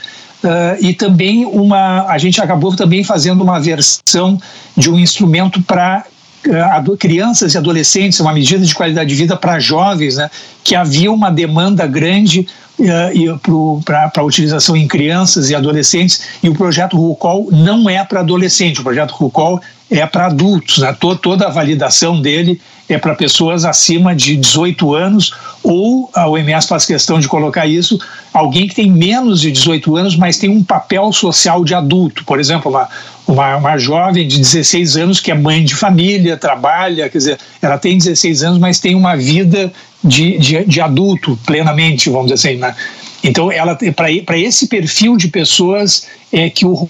[0.43, 4.41] Uh, e também uma a gente acabou também fazendo uma versão
[4.75, 6.03] de um instrumento para
[6.47, 10.31] uh, crianças e adolescentes, uma medida de qualidade de vida para jovens, né,
[10.65, 12.47] que havia uma demanda grande
[12.81, 18.21] uh, para a utilização em crianças e adolescentes, e o projeto RUCOL não é para
[18.21, 20.97] adolescente, o projeto RUCOL é para adultos, né?
[21.21, 26.85] toda a validação dele é para pessoas acima de 18 anos, ou a OMS faz
[26.85, 27.99] questão de colocar isso,
[28.33, 32.25] alguém que tem menos de 18 anos, mas tem um papel social de adulto.
[32.25, 32.89] Por exemplo, uma,
[33.31, 37.79] uma, uma jovem de 16 anos que é mãe de família, trabalha, quer dizer, ela
[37.79, 42.59] tem 16 anos, mas tem uma vida de, de, de adulto plenamente, vamos dizer assim.
[42.59, 42.75] Né?
[43.23, 43.49] Então,
[43.95, 46.89] para esse perfil de pessoas é que o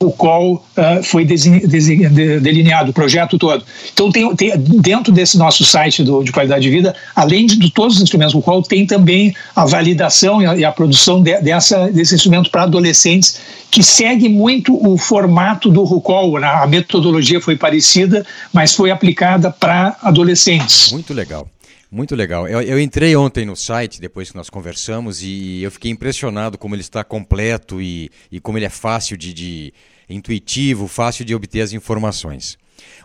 [0.00, 3.64] o qual uh, foi delineado o projeto todo.
[3.92, 7.70] Então, tem, tem, dentro desse nosso site do, de qualidade de vida, além de, de
[7.70, 11.40] todos os instrumentos do qual tem também a validação e a, e a produção de,
[11.40, 16.38] dessa, desse instrumento para adolescentes, que segue muito o formato do RUCOL.
[16.38, 16.46] Né?
[16.46, 20.92] A metodologia foi parecida, mas foi aplicada para adolescentes.
[20.92, 21.48] Muito legal.
[21.90, 22.46] Muito legal.
[22.46, 26.74] Eu, eu, entrei ontem no site, depois que nós conversamos, e eu fiquei impressionado como
[26.74, 29.72] ele está completo e, e como ele é fácil de, de
[30.08, 32.58] intuitivo, fácil de obter as informações.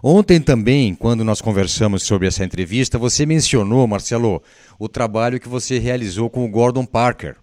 [0.03, 4.43] Ontem também, quando nós conversamos sobre essa entrevista, você mencionou, Marcelo,
[4.77, 7.37] o trabalho que você realizou com o Gordon Parker.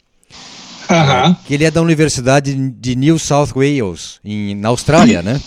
[0.90, 1.34] Uhum.
[1.46, 5.40] Que ele é da Universidade de New South Wales, em, na Austrália, né?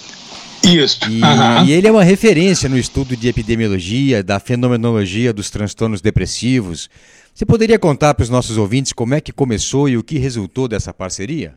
[0.63, 0.99] Isso.
[1.10, 6.89] E, e, ele é uma referência no estudo de epidemiologia, da fenomenologia dos transtornos depressivos.
[7.34, 10.67] Você poderia contar para os nossos ouvintes como é que começou e o que resultou
[10.67, 11.56] dessa parceria?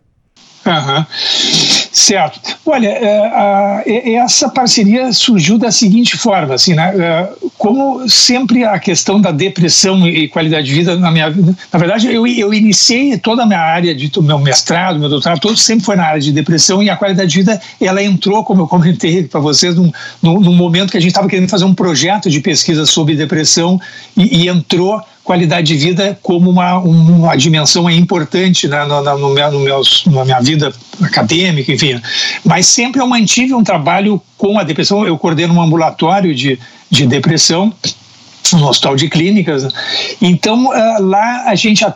[0.66, 1.06] Uhum.
[1.96, 2.58] Certo.
[2.66, 6.94] Olha, é, essa parceria surgiu da seguinte forma, assim, né?
[6.94, 11.78] É, como sempre a questão da depressão e qualidade de vida na minha vida, na
[11.78, 15.96] verdade eu, eu iniciei toda a minha área de meu mestrado, meu doutorado, sempre foi
[15.96, 19.40] na área de depressão e a qualidade de vida ela entrou, como eu comentei para
[19.40, 23.16] vocês, num, num, momento que a gente estava querendo fazer um projeto de pesquisa sobre
[23.16, 23.80] depressão
[24.14, 29.50] e, e entrou qualidade de vida como uma, uma dimensão importante né, no, no, meu,
[29.50, 32.00] no na minha vida acadêmica, enfim.
[32.44, 35.04] Mas sempre eu mantive um trabalho com a depressão.
[35.04, 36.56] Eu coordeno um ambulatório de,
[36.88, 37.74] de depressão
[38.52, 39.64] no hospital de clínicas.
[39.64, 39.70] Né?
[40.20, 41.94] Então, uh, lá a gente uh,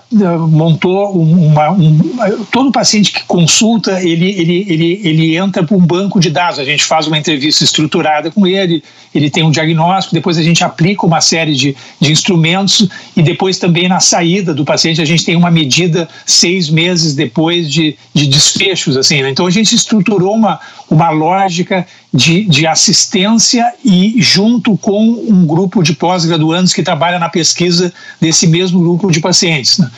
[0.48, 6.18] montou uma, um, todo paciente que consulta, ele, ele, ele, ele entra para um banco
[6.18, 6.58] de dados.
[6.58, 8.82] A gente faz uma entrevista estruturada com ele,
[9.14, 13.58] ele tem um diagnóstico, depois a gente aplica uma série de, de instrumentos e depois
[13.58, 18.26] também na saída do paciente a gente tem uma medida seis meses depois de, de
[18.26, 18.96] desfechos.
[18.96, 19.22] assim.
[19.22, 19.30] Né?
[19.30, 25.82] Então, a gente estruturou uma, uma lógica de, de assistência e junto com um grupo
[25.82, 29.78] de pós-graduandos que trabalha na pesquisa desse mesmo grupo de pacientes.
[29.78, 29.90] Né?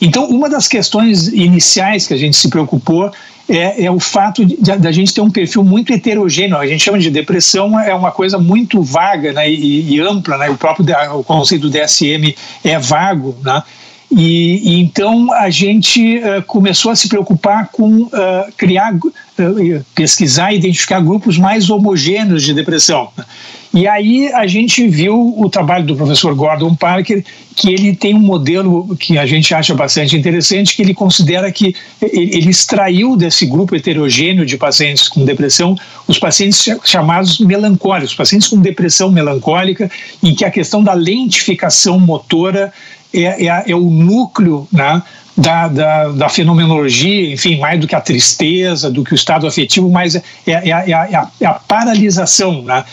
[0.00, 3.10] Então, uma das questões iniciais que a gente se preocupou
[3.48, 4.44] é, é o fato
[4.78, 6.56] da gente ter um perfil muito heterogêneo.
[6.56, 10.38] A gente chama de depressão, é uma coisa muito vaga né, e, e ampla.
[10.38, 10.50] Né?
[10.50, 13.36] O próprio o conceito do DSM é vago.
[13.42, 13.62] Né?
[14.16, 18.10] E, e, então a gente uh, começou a se preocupar com uh,
[18.56, 23.08] criar, uh, pesquisar e identificar grupos mais homogêneos de depressão.
[23.72, 27.24] E aí a gente viu o trabalho do professor Gordon Parker,
[27.56, 31.74] que ele tem um modelo que a gente acha bastante interessante, que ele considera que
[32.00, 35.74] ele extraiu desse grupo heterogêneo de pacientes com depressão
[36.06, 39.90] os pacientes chamados melancólicos, pacientes com depressão melancólica,
[40.22, 42.72] em que a questão da lentificação motora
[43.14, 45.02] é, é, é o núcleo né,
[45.36, 49.90] da, da, da, fenomenologia, enfim, mais do que a tristeza, do que o estado afetivo,
[49.90, 52.62] mas é, é, é, é a, é a, paralisação.
[52.62, 52.84] Né?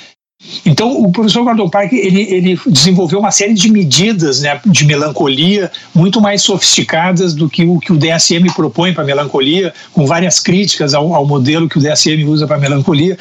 [0.65, 5.71] Então, o professor Gordon Park ele, ele desenvolveu uma série de medidas né, de melancolia
[5.93, 10.93] muito mais sofisticadas do que o que o DSM propõe para melancolia, com várias críticas
[10.93, 13.17] ao, ao, modelo que o DSM usa para melancolia.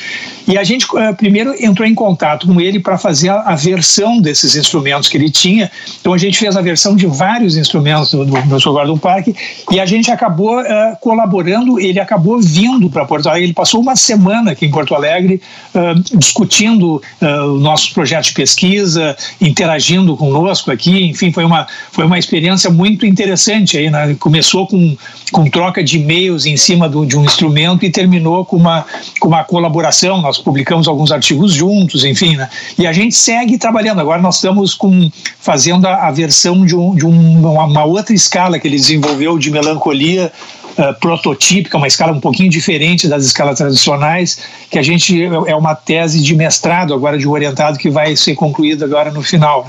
[0.48, 4.20] E a gente uh, primeiro entrou em contato com ele para fazer a, a, versão
[4.20, 5.70] desses instrumentos que ele tinha.
[6.00, 9.28] Então, a gente fez a versão de vários instrumentos do, do professor Gordon Park
[9.70, 10.64] e a gente acabou uh,
[11.00, 11.78] colaborando.
[11.78, 13.46] Ele acabou vindo para Porto Alegre.
[13.46, 15.40] Ele passou uma semana aqui em Porto Alegre
[15.74, 21.06] uh, discutindo uh, o nosso projeto de pesquisa, interagindo conosco aqui.
[21.06, 23.78] Enfim, foi uma, foi uma experiência muito interessante.
[23.78, 24.16] Aí, né?
[24.18, 24.96] Começou com,
[25.32, 28.84] com troca de e-mails em cima do, de um instrumento e terminou com uma,
[29.18, 30.20] com uma colaboração.
[30.20, 32.36] Nós publicamos alguns artigos juntos, enfim.
[32.36, 32.48] Né?
[32.78, 34.00] E a gente segue trabalhando.
[34.00, 38.14] Agora nós estamos com, fazendo a, a versão de, um, de um, uma, uma outra
[38.14, 40.32] escala que ele desenvolveu de melancolia
[40.78, 45.74] uh, prototípica, uma escala um pouquinho diferente das escalas tradicionais, que a gente é uma
[45.74, 49.68] tese de mestrado agora de orientado que vai ser concluída agora no final.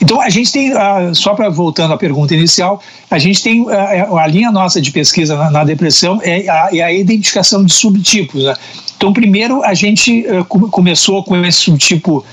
[0.00, 4.16] Então a gente tem, uh, só para voltando à pergunta inicial, a gente tem uh,
[4.16, 8.44] a linha nossa de pesquisa na, na depressão é a, é a, identificação de subtipos.
[8.44, 8.54] Né?
[8.96, 12.24] Então primeiro a gente começou com esse subtipo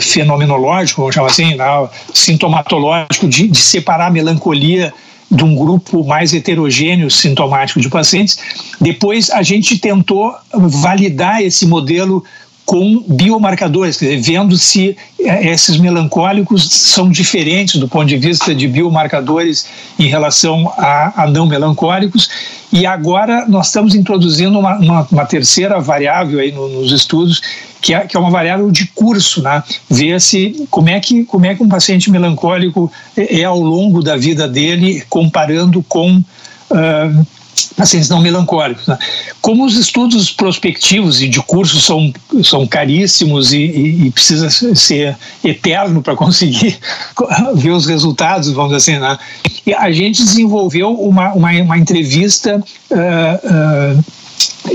[0.00, 4.92] fenomenológico, vamos chamar assim, né, sintomatológico, de, de, separar a melancolia
[5.30, 8.38] de um grupo mais heterogêneo sintomático de pacientes.
[8.80, 12.24] Depois a gente tentou validar esse modelo
[12.68, 18.68] com biomarcadores, dizer, vendo se eh, esses melancólicos são diferentes do ponto de vista de
[18.68, 19.66] biomarcadores
[19.98, 22.28] em relação a, a não melancólicos.
[22.70, 27.40] E agora nós estamos introduzindo uma, uma, uma terceira variável aí no, nos estudos,
[27.80, 29.62] que é, que é uma variável de curso, né?
[29.88, 34.02] Ver se como é que como é que um paciente melancólico é, é ao longo
[34.02, 37.26] da vida dele, comparando com uh,
[37.78, 38.86] pacientes não melancólicos.
[38.88, 38.98] Né?
[39.40, 42.12] Como os estudos prospectivos e de curso são,
[42.42, 46.76] são caríssimos e, e, e precisa ser eterno para conseguir
[47.54, 49.16] ver os resultados, vamos dizer assim, né?
[49.64, 54.04] e a gente desenvolveu uma, uma, uma entrevista uh, uh,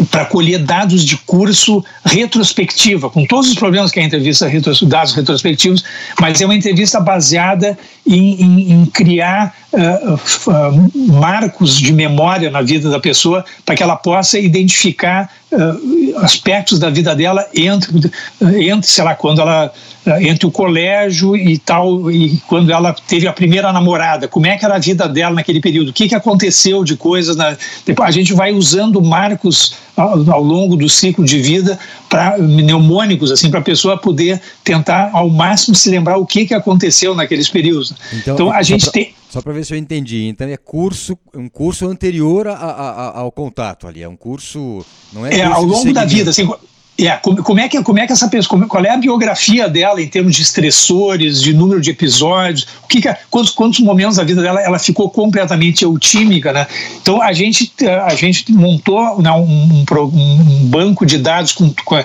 [0.09, 4.49] para colher dados de curso retrospectiva, com todos os problemas que é a entrevista
[4.87, 5.83] dados retrospectivos,
[6.19, 12.61] mas é uma entrevista baseada em, em, em criar uh, uh, marcos de memória na
[12.61, 18.11] vida da pessoa para que ela possa identificar uh, aspectos da vida dela entre,
[18.59, 19.71] entre, sei lá, quando ela
[20.19, 24.65] entre o colégio e tal e quando ela teve a primeira namorada, como é que
[24.65, 27.55] era a vida dela naquele período, o que que aconteceu de coisas na,
[28.01, 33.49] a gente vai usando marcos ao, ao longo do ciclo de vida para mnemônicos assim
[33.49, 37.92] para a pessoa poder tentar ao máximo se lembrar o que que aconteceu naqueles períodos.
[38.13, 40.27] Então, então a gente pra, tem só para ver se eu entendi.
[40.27, 44.03] Então é curso, um curso anterior a, a, ao contato ali.
[44.03, 45.39] É um curso, não é?
[45.39, 46.47] É ao longo da vida, assim.
[46.99, 49.99] É, como, como, é que, como é que essa pessoa, qual é a biografia dela
[49.99, 54.23] em termos de estressores, de número de episódios, o que, que quantos, quantos momentos da
[54.23, 56.67] vida dela ela ficou completamente eutímica, né?
[57.01, 62.03] Então a gente, a gente montou né, um, um, um, banco de dados com, com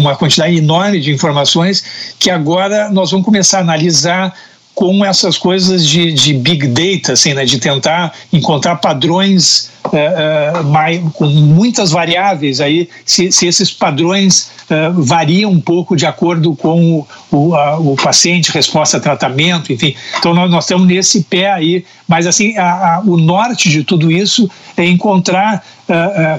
[0.00, 1.84] uma quantidade enorme de informações
[2.18, 4.34] que agora nós vamos começar a analisar
[4.74, 10.62] com essas coisas de, de big data, assim, né, de tentar encontrar padrões é, é,
[10.62, 16.54] mais, com muitas variáveis aí, se, se esses padrões é, variam um pouco de acordo
[16.54, 19.94] com o, o, a, o, paciente, resposta a tratamento, enfim.
[20.18, 24.10] Então nós, nós estamos nesse pé aí, mas assim, a, a, o norte de tudo
[24.10, 25.62] isso é encontrar,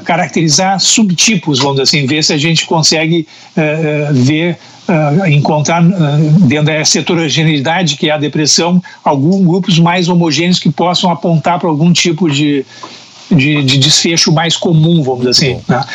[0.05, 3.27] caracterizar subtipos, vamos dizer assim, ver se a gente consegue
[4.11, 4.57] ver
[4.87, 10.71] uh, encontrar uh, dentro dessa heterogeneidade que é a depressão alguns grupos mais homogêneos que
[10.71, 12.65] possam apontar para algum tipo de,
[13.29, 15.61] de, de, desfecho mais comum, vamos dizer assim.
[15.67, 15.85] Né?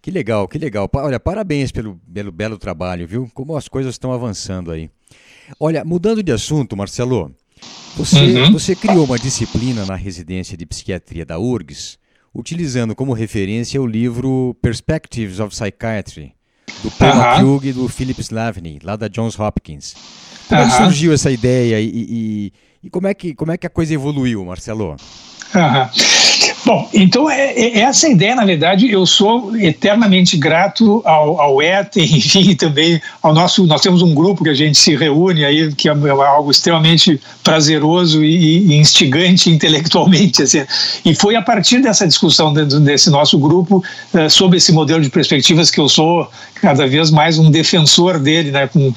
[0.00, 0.88] Que legal, que legal.
[0.96, 3.30] Olha, parabéns pelo belo, belo trabalho, viu?
[3.32, 4.90] Como as coisas estão avançando aí.
[5.58, 7.34] Olha, mudando de assunto, Marcelo,
[7.96, 8.52] você, uhum.
[8.52, 11.98] você criou uma disciplina na residência de psiquiatria da URGS,
[12.34, 16.34] utilizando como referência o livro Perspectives of Psychiatry,
[16.82, 17.64] do Paul uh -huh.
[17.64, 19.94] E do Philip Slavny, lá da Johns Hopkins.
[20.48, 20.68] Como uh -huh.
[20.68, 22.52] é que surgiu essa ideia e, e,
[22.84, 24.96] e, como, é que, como é que a coisa evoluiu, Marcelo?
[25.54, 26.14] Uh -huh.
[26.64, 32.00] Bom, então é, é, essa ideia, na verdade, eu sou eternamente grato ao, ao ETA,
[32.00, 33.66] enfim, também ao nosso.
[33.66, 38.24] Nós temos um grupo que a gente se reúne aí, que é algo extremamente prazeroso
[38.24, 40.42] e, e instigante intelectualmente.
[40.42, 40.64] Assim.
[41.04, 43.84] E foi a partir dessa discussão desse nosso grupo
[44.14, 48.50] uh, sobre esse modelo de perspectivas que eu sou cada vez mais um defensor dele,
[48.50, 48.92] né, com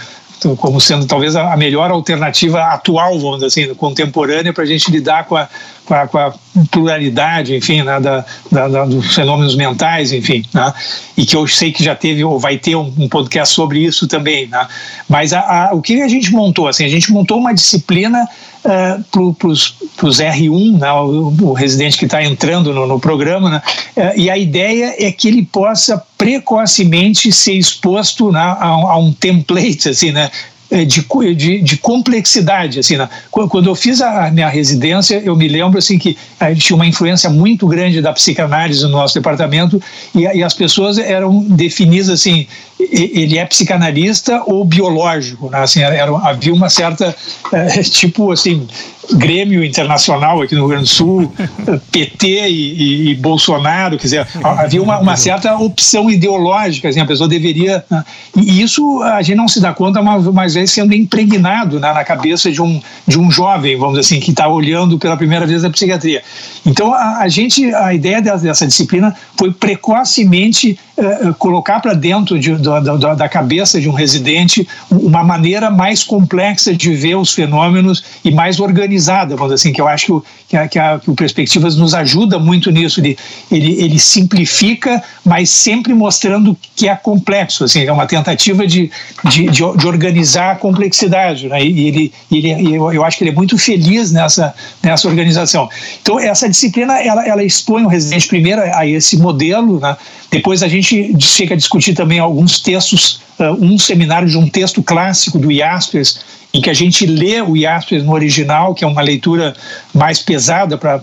[0.57, 5.25] como sendo talvez a melhor alternativa atual, vamos dizer assim, contemporânea, para a gente lidar
[5.25, 5.49] com a,
[5.87, 6.33] com a, com a
[6.69, 10.73] pluralidade, enfim, né, da, da, da, dos fenômenos mentais, enfim, né,
[11.15, 14.07] e que eu sei que já teve ou vai ter um, um podcast sobre isso
[14.07, 14.67] também, né,
[15.07, 18.27] mas a, a, o que a gente montou, assim, a gente montou uma disciplina
[18.65, 19.03] uh,
[19.37, 23.61] para os R1, né, o, o, residente que está entrando no, no programa, né,
[23.95, 29.13] uh, e a ideia é que ele possa precocemente ser exposto né, a, a, um
[29.13, 30.29] template, assim, né,
[30.69, 33.09] de, de, de, complexidade assim né?
[33.31, 36.17] quando eu fiz a minha residência eu me lembro assim que
[36.49, 39.81] gente tinha uma influência muito grande da psicanálise no nosso departamento
[40.13, 42.47] e, e as pessoas eram definidas assim
[42.79, 45.59] ele é psicanalista ou biológico né?
[45.59, 47.15] assim era, havia uma certa
[47.53, 48.67] é, tipo assim
[49.13, 51.33] Grêmio Internacional aqui no Rio Grande do Sul,
[51.91, 57.05] PT e, e, e Bolsonaro, quer dizer, havia uma, uma, certa opção ideológica, assim, a
[57.05, 57.83] pessoa deveria.
[57.89, 58.03] Né?
[58.35, 62.03] E isso a gente não se dá conta, mas, mas é sendo impregnado né, na
[62.03, 65.63] cabeça de um, de um jovem, vamos dizer assim, que está olhando pela primeira vez
[65.63, 66.21] a psiquiatria.
[66.65, 72.39] Então, a, a gente, a ideia dessa, dessa disciplina foi precocemente uh, colocar para dentro
[72.39, 77.33] de, da, da, da cabeça de um residente uma maneira mais complexa de ver os
[77.33, 81.15] fenômenos e mais organizada, vamos assim, que eu acho que, a, que, a, que o
[81.15, 83.17] Perspectivas nos ajuda muito nisso, ele,
[83.51, 88.89] ele, ele simplifica, mas sempre mostrando que é complexo, assim, é uma tentativa de,
[89.25, 91.63] de, de, de organizar a complexidade, né?
[91.63, 95.69] e ele, ele, eu, eu acho que ele é muito feliz nessa, nessa organização.
[96.01, 99.97] Então, essa disciplina, ela, ela expõe o residente primeiro a esse modelo, né?
[100.31, 100.86] depois a gente
[101.19, 106.19] chega a discutir também alguns textos, uh, um seminário de um texto clássico do Jaspers,
[106.53, 109.55] em que a gente lê o Jaspers no original, que é uma leitura
[109.97, 111.01] mais pesada para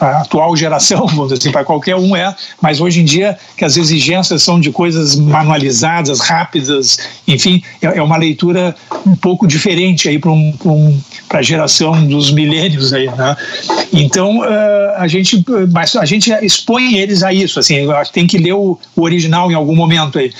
[0.00, 3.64] a atual geração, vamos dizer assim, para qualquer um é, mas hoje em dia que
[3.64, 8.74] as exigências são de coisas manualizadas, rápidas, enfim, é, é uma leitura
[9.06, 13.36] um pouco diferente aí para um, um, a geração dos milênios aí, né?
[13.92, 17.76] Então uh, a gente, mas a gente expõe eles a isso, assim,
[18.12, 20.32] tem que ler o, o original em algum momento aí.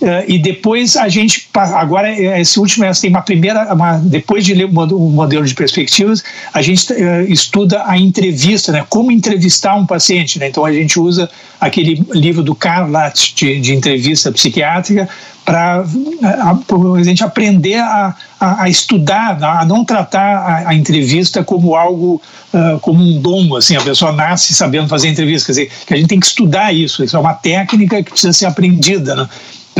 [0.00, 4.54] Uh, e depois a gente, agora esse último, essa tem uma primeira, uma, depois de
[4.54, 6.22] ler o modelo de perspectivas,
[6.52, 6.89] a gente
[7.28, 8.84] estuda a entrevista, né?
[8.88, 10.48] Como entrevistar um paciente, né?
[10.48, 11.28] Então a gente usa
[11.60, 15.08] aquele livro do Carlat de, de entrevista psiquiátrica
[15.44, 21.74] para a gente aprender a, a, a, estudar, a não tratar a, a entrevista como
[21.74, 22.22] algo,
[22.54, 25.96] uh, como um dom, assim, a pessoa nasce sabendo fazer entrevista, quer dizer, que a
[25.96, 29.28] gente tem que estudar isso, isso é uma técnica que precisa ser aprendida, né?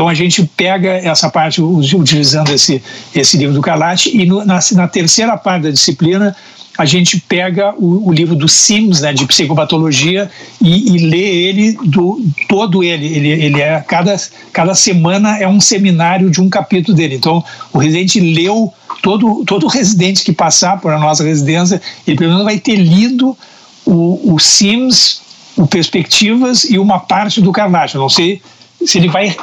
[0.01, 2.83] Então a gente pega essa parte utilizando esse,
[3.15, 6.35] esse livro do Calate e no, na, na terceira parte da disciplina
[6.79, 11.73] a gente pega o, o, livro do Sims, né, de psicopatologia, e, e, lê ele
[11.85, 13.09] do todo ele.
[13.09, 14.17] Ele, ele é cada,
[14.51, 17.17] cada semana é um seminário de um capítulo dele.
[17.17, 18.73] Então o residente leu
[19.03, 23.37] todo todo residente que passar por a nossa residência, ele pelo menos vai ter lido
[23.85, 25.21] o, o Sims,
[25.59, 27.99] o Perspectivas e uma parte do Carnage.
[27.99, 28.41] Não sei
[28.85, 29.35] se ele vai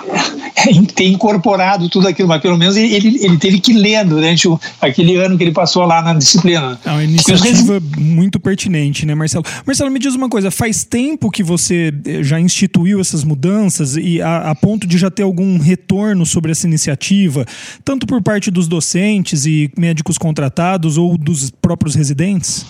[0.95, 5.15] ter incorporado tudo aquilo, mas pelo menos ele, ele, teve que ler durante o, aquele
[5.15, 6.79] ano que ele passou lá na disciplina.
[6.83, 9.45] É uma iniciativa muito pertinente, né, Marcelo?
[9.65, 14.21] Marcelo, me diz uma coisa: faz tempo que você eh, já instituiu essas mudanças e
[14.21, 17.45] a, a ponto de já ter algum retorno sobre essa iniciativa,
[17.83, 22.65] tanto por parte dos docentes e médicos contratados ou dos próprios residentes?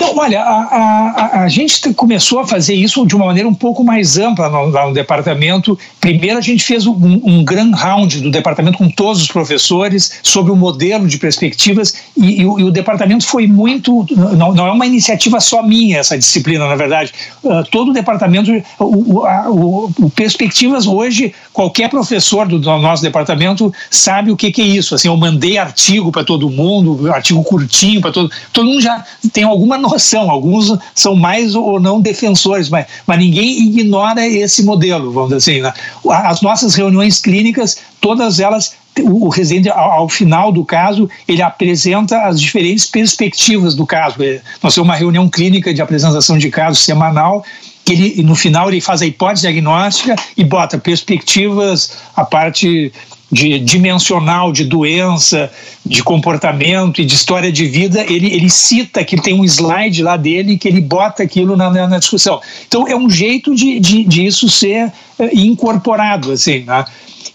[0.00, 3.82] Não, olha, a, a, a, gente começou a fazer isso de uma maneira um pouco
[3.82, 5.78] mais ampla no, lá no departamento.
[6.00, 10.50] Primeiro, a gente fez um, um grand round do departamento com todos os professores sobre
[10.50, 14.06] o modelo de perspectivas e, e, o, e o, departamento foi muito.
[14.10, 17.12] Não, não, é uma iniciativa só minha essa disciplina, na verdade.
[17.44, 23.72] Uh, todo o departamento, o, o, o, Perspectivas hoje, qualquer professor do, do, nosso departamento
[23.90, 24.94] sabe o que, que é isso.
[24.94, 28.30] Assim, eu mandei artigo para todo mundo, artigo curtinho para todo.
[28.52, 33.60] Todo mundo já tem alguma noção, alguns são mais ou não defensores, mas, mas ninguém
[33.62, 35.60] ignora esse modelo, vamos dizer assim.
[35.60, 35.69] Né?
[36.10, 42.40] As nossas reuniões clínicas, todas elas o residente, ao, final do caso, ele apresenta as
[42.40, 44.22] diferentes perspectivas do caso.
[44.22, 47.44] É, nós temos uma reunião clínica de apresentação de casos semanal,
[47.84, 52.92] que ele, no final ele faz a hipótese diagnóstica e bota perspectivas, a parte
[53.30, 55.50] de dimensional de doença,
[55.86, 60.16] de comportamento e de história de vida, ele, ele cita que tem um slide lá
[60.16, 62.40] dele que ele bota aquilo na, na, discussão.
[62.66, 66.84] Então é um jeito de, de, de isso ser eh, incorporado, assim, né?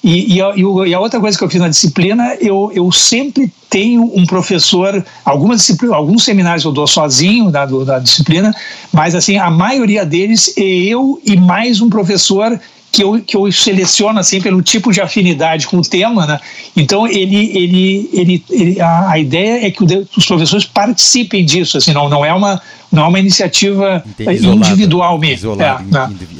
[0.04, 3.52] E, e, a, e, a, outra coisa que eu fiz na disciplina, eu, eu sempre
[3.72, 8.54] tenho um professor, algumas alguns seminários eu dou sozinho da, da disciplina,
[8.93, 12.60] mas assim, a maioria deles é eu e mais um professor
[12.92, 16.40] que eu, que eu seleciono assim pelo tipo de afinidade com o tema, né?
[16.76, 21.92] Então ele, ele, ele, ele a, a, ideia é que os professores participem disso, assim,
[21.92, 22.62] não, não é uma
[22.96, 25.52] não é uma iniciativa Isolado, individual mesmo.
[25.52, 25.86] Isolado,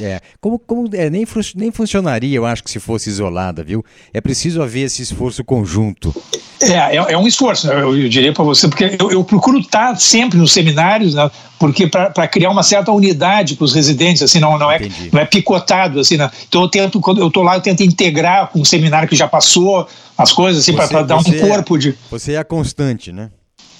[0.00, 0.20] é, é.
[0.40, 3.84] Como, como é, nem, nem funcionaria, eu acho, que se fosse isolada, viu?
[4.12, 6.14] É preciso haver esse esforço conjunto.
[6.60, 7.74] É, é, é um esforço, né?
[7.74, 11.30] eu, eu diria para você, porque eu, eu, procuro estar sempre nos seminários, né?
[11.58, 14.80] porque para criar uma certa unidade com os residentes, assim, não, não, é,
[15.12, 16.30] não é picotado, assim, né?
[16.48, 19.28] então eu tento, quando eu estou lá, eu tento integrar com o seminário que já
[19.28, 19.86] passou,
[20.16, 21.94] as coisas, assim, para dar um é corpo de...
[22.10, 23.28] Você é a constante, né?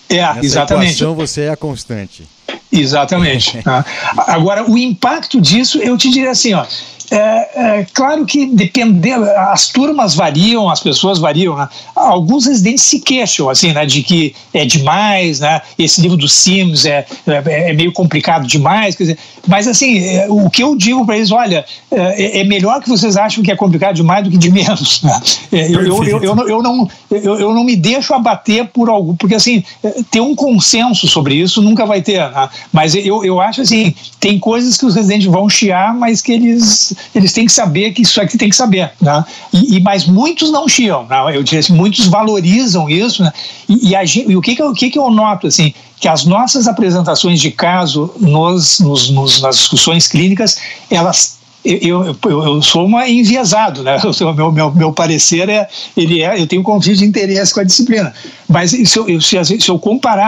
[0.09, 1.03] É, Nessa exatamente.
[1.03, 2.25] Equação, você é a constante.
[2.71, 3.63] Exatamente.
[3.63, 3.85] Tá?
[4.27, 6.65] Agora, o impacto disso, eu te diria assim, ó,
[7.11, 11.57] é, é, claro que dependendo, as turmas variam, as pessoas variam.
[11.57, 11.69] Né?
[11.95, 15.63] Alguns residentes se queixam assim, né, de que é demais, né?
[15.79, 18.97] Esse livro do Sims é, é, é meio complicado demais.
[18.97, 22.89] Dizer, mas assim, é, o que eu digo para eles, olha, é, é, melhor que
[22.89, 25.03] vocês acham que é complicado demais do que de menos.
[25.03, 25.21] Né?
[25.53, 28.89] É, eu, eu, eu, eu, não, eu, não, eu, eu não me deixo abater por
[28.89, 29.63] algo, porque assim,
[30.11, 32.19] ter um consenso sobre isso nunca vai ter.
[32.19, 32.49] Né?
[32.73, 36.96] Mas eu, eu acho assim, tem coisas que os residentes vão chiar, mas que eles
[37.15, 39.25] eles têm que saber que isso aqui tem que saber, né?
[39.53, 41.37] E, e mas muitos não chiam, né?
[41.37, 43.33] eu diria assim, muitos valorizam isso, né?
[43.69, 46.09] E, e, a, e o que que eu, o que que eu noto assim, que
[46.09, 50.59] as nossas apresentações de caso nos, nos, nos nas discussões clínicas,
[50.91, 51.36] elas
[51.67, 53.99] eu, eu, eu, sou uma enviesado, né?
[54.07, 57.65] O meu, meu, meu parecer é, ele é, eu tenho conflito de interesse com a
[57.65, 58.13] disciplina.
[58.49, 59.81] Mas se eu, se, se eu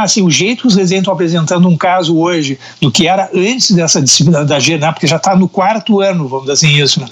[0.02, 3.70] assim, o jeito que os residentes estão apresentando um caso hoje do que era antes
[3.70, 7.06] dessa disciplina da GNA, porque já está no quarto ano, vamos dizer assim, isso, né?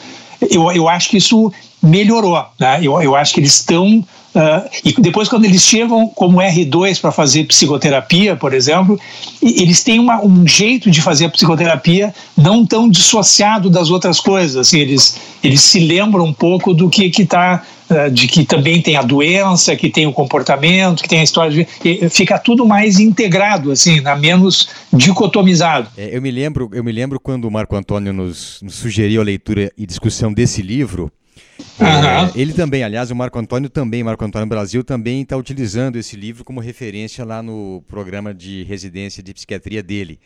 [0.51, 1.53] eu, eu acho que isso
[1.83, 2.45] melhorou.
[2.59, 2.81] Né?
[2.83, 4.05] Eu, eu acho que eles estão
[4.37, 9.01] Uh, e depois, quando eles chegam como R2 para fazer psicoterapia, por exemplo,
[9.41, 14.57] eles têm uma, um jeito de fazer a psicoterapia não tão dissociado das outras coisas.
[14.57, 18.97] Assim, eles, eles se lembram um pouco do que está uh, de que também tem
[18.97, 23.73] a doença, que tem o comportamento, que tem a história de, fica tudo mais integrado,
[23.73, 25.89] assim, na menos dicotomizado.
[25.97, 29.25] É, eu me lembro, eu me lembro quando o Marco Antônio nos, nos sugeriu a
[29.25, 31.11] leitura e discussão desse livro
[31.79, 31.87] Uhum.
[31.87, 36.17] É, ele também, aliás, o Marco Antônio também, Marco Antônio Brasil também está utilizando esse
[36.17, 40.19] livro como referência lá no programa de residência de psiquiatria dele.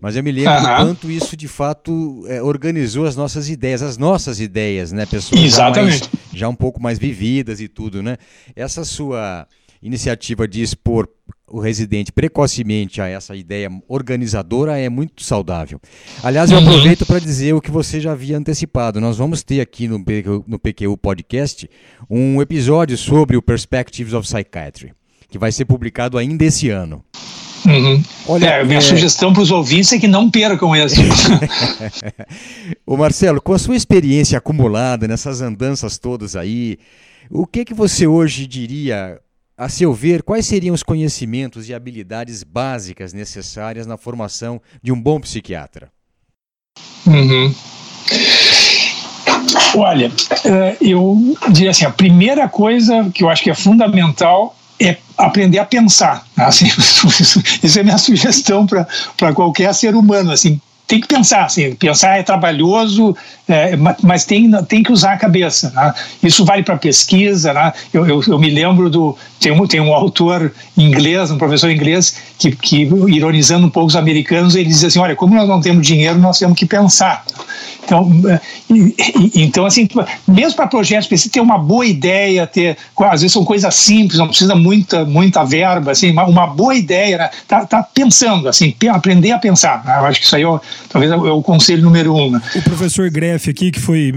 [0.00, 0.76] Mas eu me lembro uhum.
[0.76, 5.98] quanto isso de fato é, organizou as nossas ideias, as nossas ideias, né, pessoas Exatamente.
[5.98, 8.16] Já, mais, já um pouco mais vividas e tudo, né?
[8.54, 9.46] Essa sua
[9.82, 11.08] iniciativa de expor
[11.50, 15.80] o residente precocemente a essa ideia organizadora é muito saudável.
[16.22, 16.68] Aliás, eu uhum.
[16.68, 19.00] aproveito para dizer o que você já havia antecipado.
[19.00, 21.68] Nós vamos ter aqui no PQ, no PQU Podcast
[22.08, 24.92] um episódio sobre o Perspectives of Psychiatry,
[25.28, 27.02] que vai ser publicado ainda esse ano.
[27.66, 28.02] Uhum.
[28.26, 28.82] Olha, é, minha é...
[28.82, 30.96] sugestão para os ouvintes é que não percam esse.
[32.86, 36.78] o Marcelo, com a sua experiência acumulada nessas andanças todas aí,
[37.30, 39.20] o que que você hoje diria
[39.58, 45.00] a seu ver, quais seriam os conhecimentos e habilidades básicas necessárias na formação de um
[45.00, 45.90] bom psiquiatra?
[47.04, 47.52] Uhum.
[49.74, 50.12] Olha,
[50.44, 55.58] eh, eu diria assim: a primeira coisa que eu acho que é fundamental é aprender
[55.58, 56.24] a pensar.
[56.38, 56.66] Assim,
[57.62, 60.30] isso é minha sugestão para qualquer ser humano.
[60.30, 63.14] Assim, tem que pensar, assim, pensar é trabalhoso,
[63.46, 65.70] é, mas tem, tem que usar a cabeça.
[65.76, 65.92] Né?
[66.22, 67.52] Isso vale para pesquisa.
[67.52, 67.74] Né?
[67.92, 69.14] Eu, eu, eu, me lembro do.
[69.38, 73.96] Tem um, tem um autor inglês, um professor inglês, que, que, ironizando um pouco os
[73.96, 77.22] americanos, ele diz assim: olha, como nós não temos dinheiro, nós temos que pensar.
[77.84, 78.40] Então, é,
[79.34, 79.88] então assim,
[80.26, 84.28] mesmo para projetos, precisa ter uma boa ideia, ter, às vezes são coisas simples, não
[84.28, 87.30] precisa muita, muita verba, assim, uma boa ideia, né?
[87.46, 89.82] tá, tá pensando, assim, aprender a pensar.
[89.86, 89.96] Né?
[89.98, 92.30] Eu acho que isso aí é, talvez é o conselho número um.
[92.30, 92.42] Né?
[92.56, 94.12] O professor Greff aqui, que foi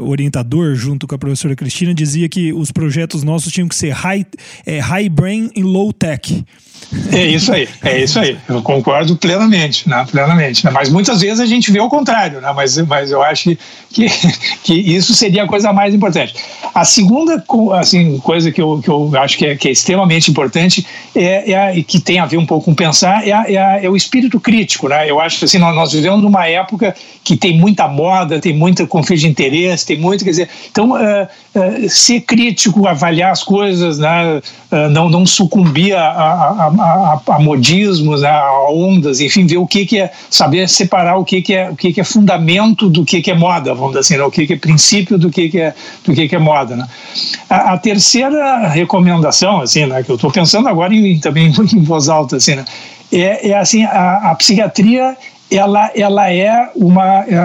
[0.00, 4.24] orientador junto com a professora Cristina, dizia que os projetos nossos tinham que ser high,
[4.66, 6.44] é, high brain e low tech.
[7.12, 8.38] É isso aí, é isso aí.
[8.48, 10.06] Eu concordo plenamente, né?
[10.10, 10.64] plenamente.
[10.64, 10.70] Né?
[10.70, 12.50] Mas muitas vezes a gente vê o contrário, né?
[12.54, 13.56] mas, mas eu acho
[13.90, 14.06] que,
[14.64, 16.34] que isso seria a coisa mais importante.
[16.74, 17.42] A segunda
[17.78, 21.68] assim, coisa que eu, que eu acho que é, que é extremamente importante é, é
[21.68, 23.96] a, que tem a ver um pouco com pensar é, a, é, a, é, o
[23.96, 24.88] espírito crítico.
[24.88, 25.10] Né?
[25.10, 28.86] Eu acho que assim, nós, nós, vivemos numa época que tem muita moda, tem muita
[28.86, 33.98] conflito de interesse, tem muito, quer dizer, então uh, uh, ser crítico, avaliar as coisas,
[33.98, 34.40] né?
[34.70, 39.86] Uh, não, não sucumbir a, a a, a, modismos, a ondas, enfim, ver o que,
[39.86, 43.20] que é, saber separar o que, que, é, o que, que é fundamento do que,
[43.20, 45.60] que é moda, vamos dizer assim, né, o que, que é princípio do que, que,
[45.60, 46.76] é, do que, que é moda.
[46.76, 46.86] Né.
[47.48, 52.08] A, a terceira recomendação, assim, né, que eu estou pensando agora em, também em voz
[52.08, 52.64] alta, assim, né,
[53.12, 55.16] é, é assim, a, a psiquiatria
[55.50, 57.38] ela, ela é uma é,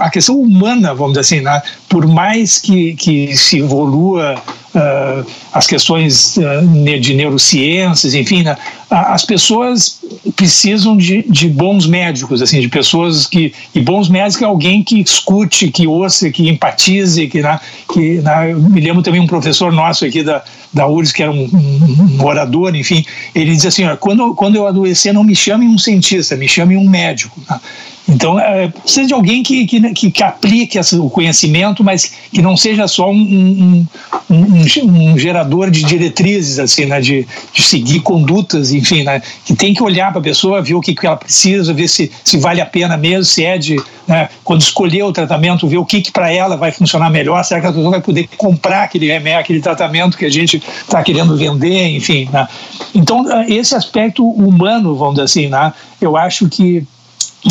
[0.00, 1.62] a, questão humana, vamos dizer assim, né?
[1.88, 4.34] por mais que, que se evolua
[4.74, 5.26] uh,
[5.58, 8.56] as questões uh, de neurociências, enfim, né?
[8.88, 9.98] as pessoas
[10.36, 15.00] precisam de, de bons médicos, assim, de pessoas que e bons médicos é alguém que
[15.00, 17.58] escute, que ouça, que empatize, que, né?
[17.92, 18.54] que né?
[18.54, 22.74] me lembro também um professor nosso aqui da da URSS, que era um, um, orador,
[22.76, 23.04] enfim,
[23.34, 26.88] ele diz assim, quando, quando eu adoecer, não me chame um cientista, me chame um
[26.88, 27.40] médico.
[27.46, 27.60] Tá?
[28.08, 32.88] Então, é, precisa de alguém que, que, que, aplique o conhecimento, mas que não seja
[32.88, 33.86] só um, um,
[34.30, 39.74] um, um gerador de diretrizes, assim, né, de, de seguir condutas, enfim, né, que tem
[39.74, 42.60] que olhar para a pessoa, ver o que, que ela precisa, ver se, se vale
[42.60, 43.76] a pena mesmo, se é de,
[44.06, 47.60] né, quando escolher o tratamento, ver o que, que para ela vai funcionar melhor, será
[47.60, 51.36] que a pessoa vai poder comprar aquele remédio, aquele tratamento que a gente está querendo
[51.36, 52.28] vender, enfim.
[52.32, 52.46] Né.
[52.94, 56.86] Então, esse aspecto humano, vamos dizer assim, né, eu acho que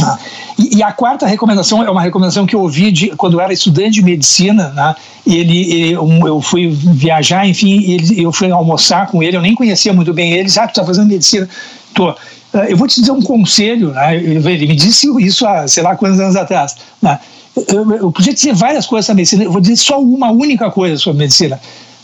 [0.02, 0.20] ah,
[0.60, 3.54] e, e, a quarta recomendação é uma recomendação que eu ouvi de, quando eu era
[3.54, 4.96] estudante de medicina, né?
[5.26, 9.56] ele, ele um, eu fui viajar, enfim, ele, eu fui almoçar com ele, eu nem
[9.56, 11.48] conhecia muito bem ele, ah, tu está fazendo medicina?
[11.94, 12.10] Tô.
[12.54, 14.18] Ah, eu vou te dizer um conselho, né?
[14.18, 16.76] ele me disse isso há sei lá quantos anos atrás.
[17.02, 17.18] Né?
[17.56, 20.98] Eu, eu podia dizer várias coisas sobre medicina, eu vou dizer só uma única coisa
[20.98, 21.60] sobre medicina.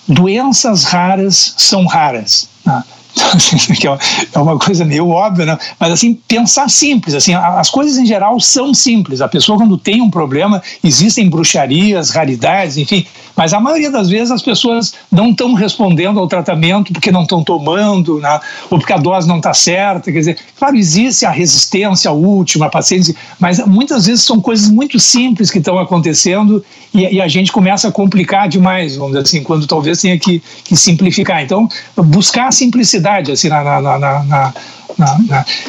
[0.08, 2.48] Doenças raras são raras.
[2.66, 2.84] Né?
[3.80, 5.58] que é uma coisa meio óbvia, né?
[5.80, 10.02] mas assim, pensar simples, assim, as coisas em geral são simples, a pessoa quando tem
[10.02, 13.06] um problema, existem bruxarias, raridades, enfim,
[13.36, 17.44] mas a maioria das vezes as pessoas não estão respondendo ao tratamento porque não estão
[17.44, 18.40] tomando, né?
[18.70, 22.70] ou porque a dose não está certa, quer dizer, claro, existe a resistência última, a
[22.70, 27.52] paciência, mas muitas vezes são coisas muito simples que estão acontecendo e, e, a gente
[27.52, 31.42] começa a complicar demais, vamos dizer assim, quando talvez tenha que, que simplificar.
[31.42, 34.54] Então, buscar a simplicidade assim, na, na, na, na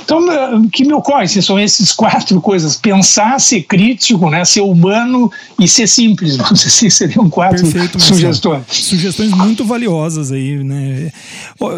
[0.03, 4.61] então, o que me ocorre assim, são essas quatro coisas: pensar, ser crítico, né, ser
[4.61, 6.37] humano e ser simples.
[6.37, 8.63] Não sei se seriam quatro Perfeito, sugestões.
[8.69, 11.11] Sugestões muito valiosas aí, né?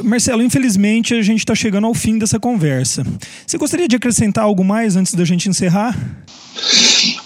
[0.04, 3.04] Marcelo, infelizmente a gente está chegando ao fim dessa conversa.
[3.46, 5.96] Você gostaria de acrescentar algo mais antes da gente encerrar?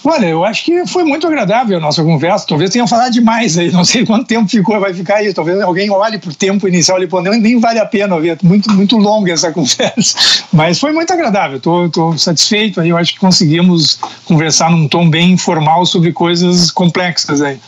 [0.03, 2.47] Olha, eu acho que foi muito agradável a nossa conversa.
[2.47, 5.33] Talvez tenha falado demais aí, não sei quanto tempo ficou, vai ficar aí.
[5.33, 8.37] Talvez alguém olhe para o tempo inicial e pô, nem vale a pena ouvir.
[8.41, 10.45] Muito, muito longa essa conversa.
[10.51, 12.89] Mas foi muito agradável, estou satisfeito aí.
[12.89, 17.59] Eu acho que conseguimos conversar num tom bem informal sobre coisas complexas aí.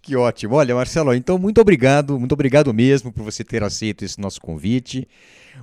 [0.00, 0.54] Que ótimo.
[0.54, 5.06] Olha, Marcelo, então muito obrigado, muito obrigado mesmo por você ter aceito esse nosso convite.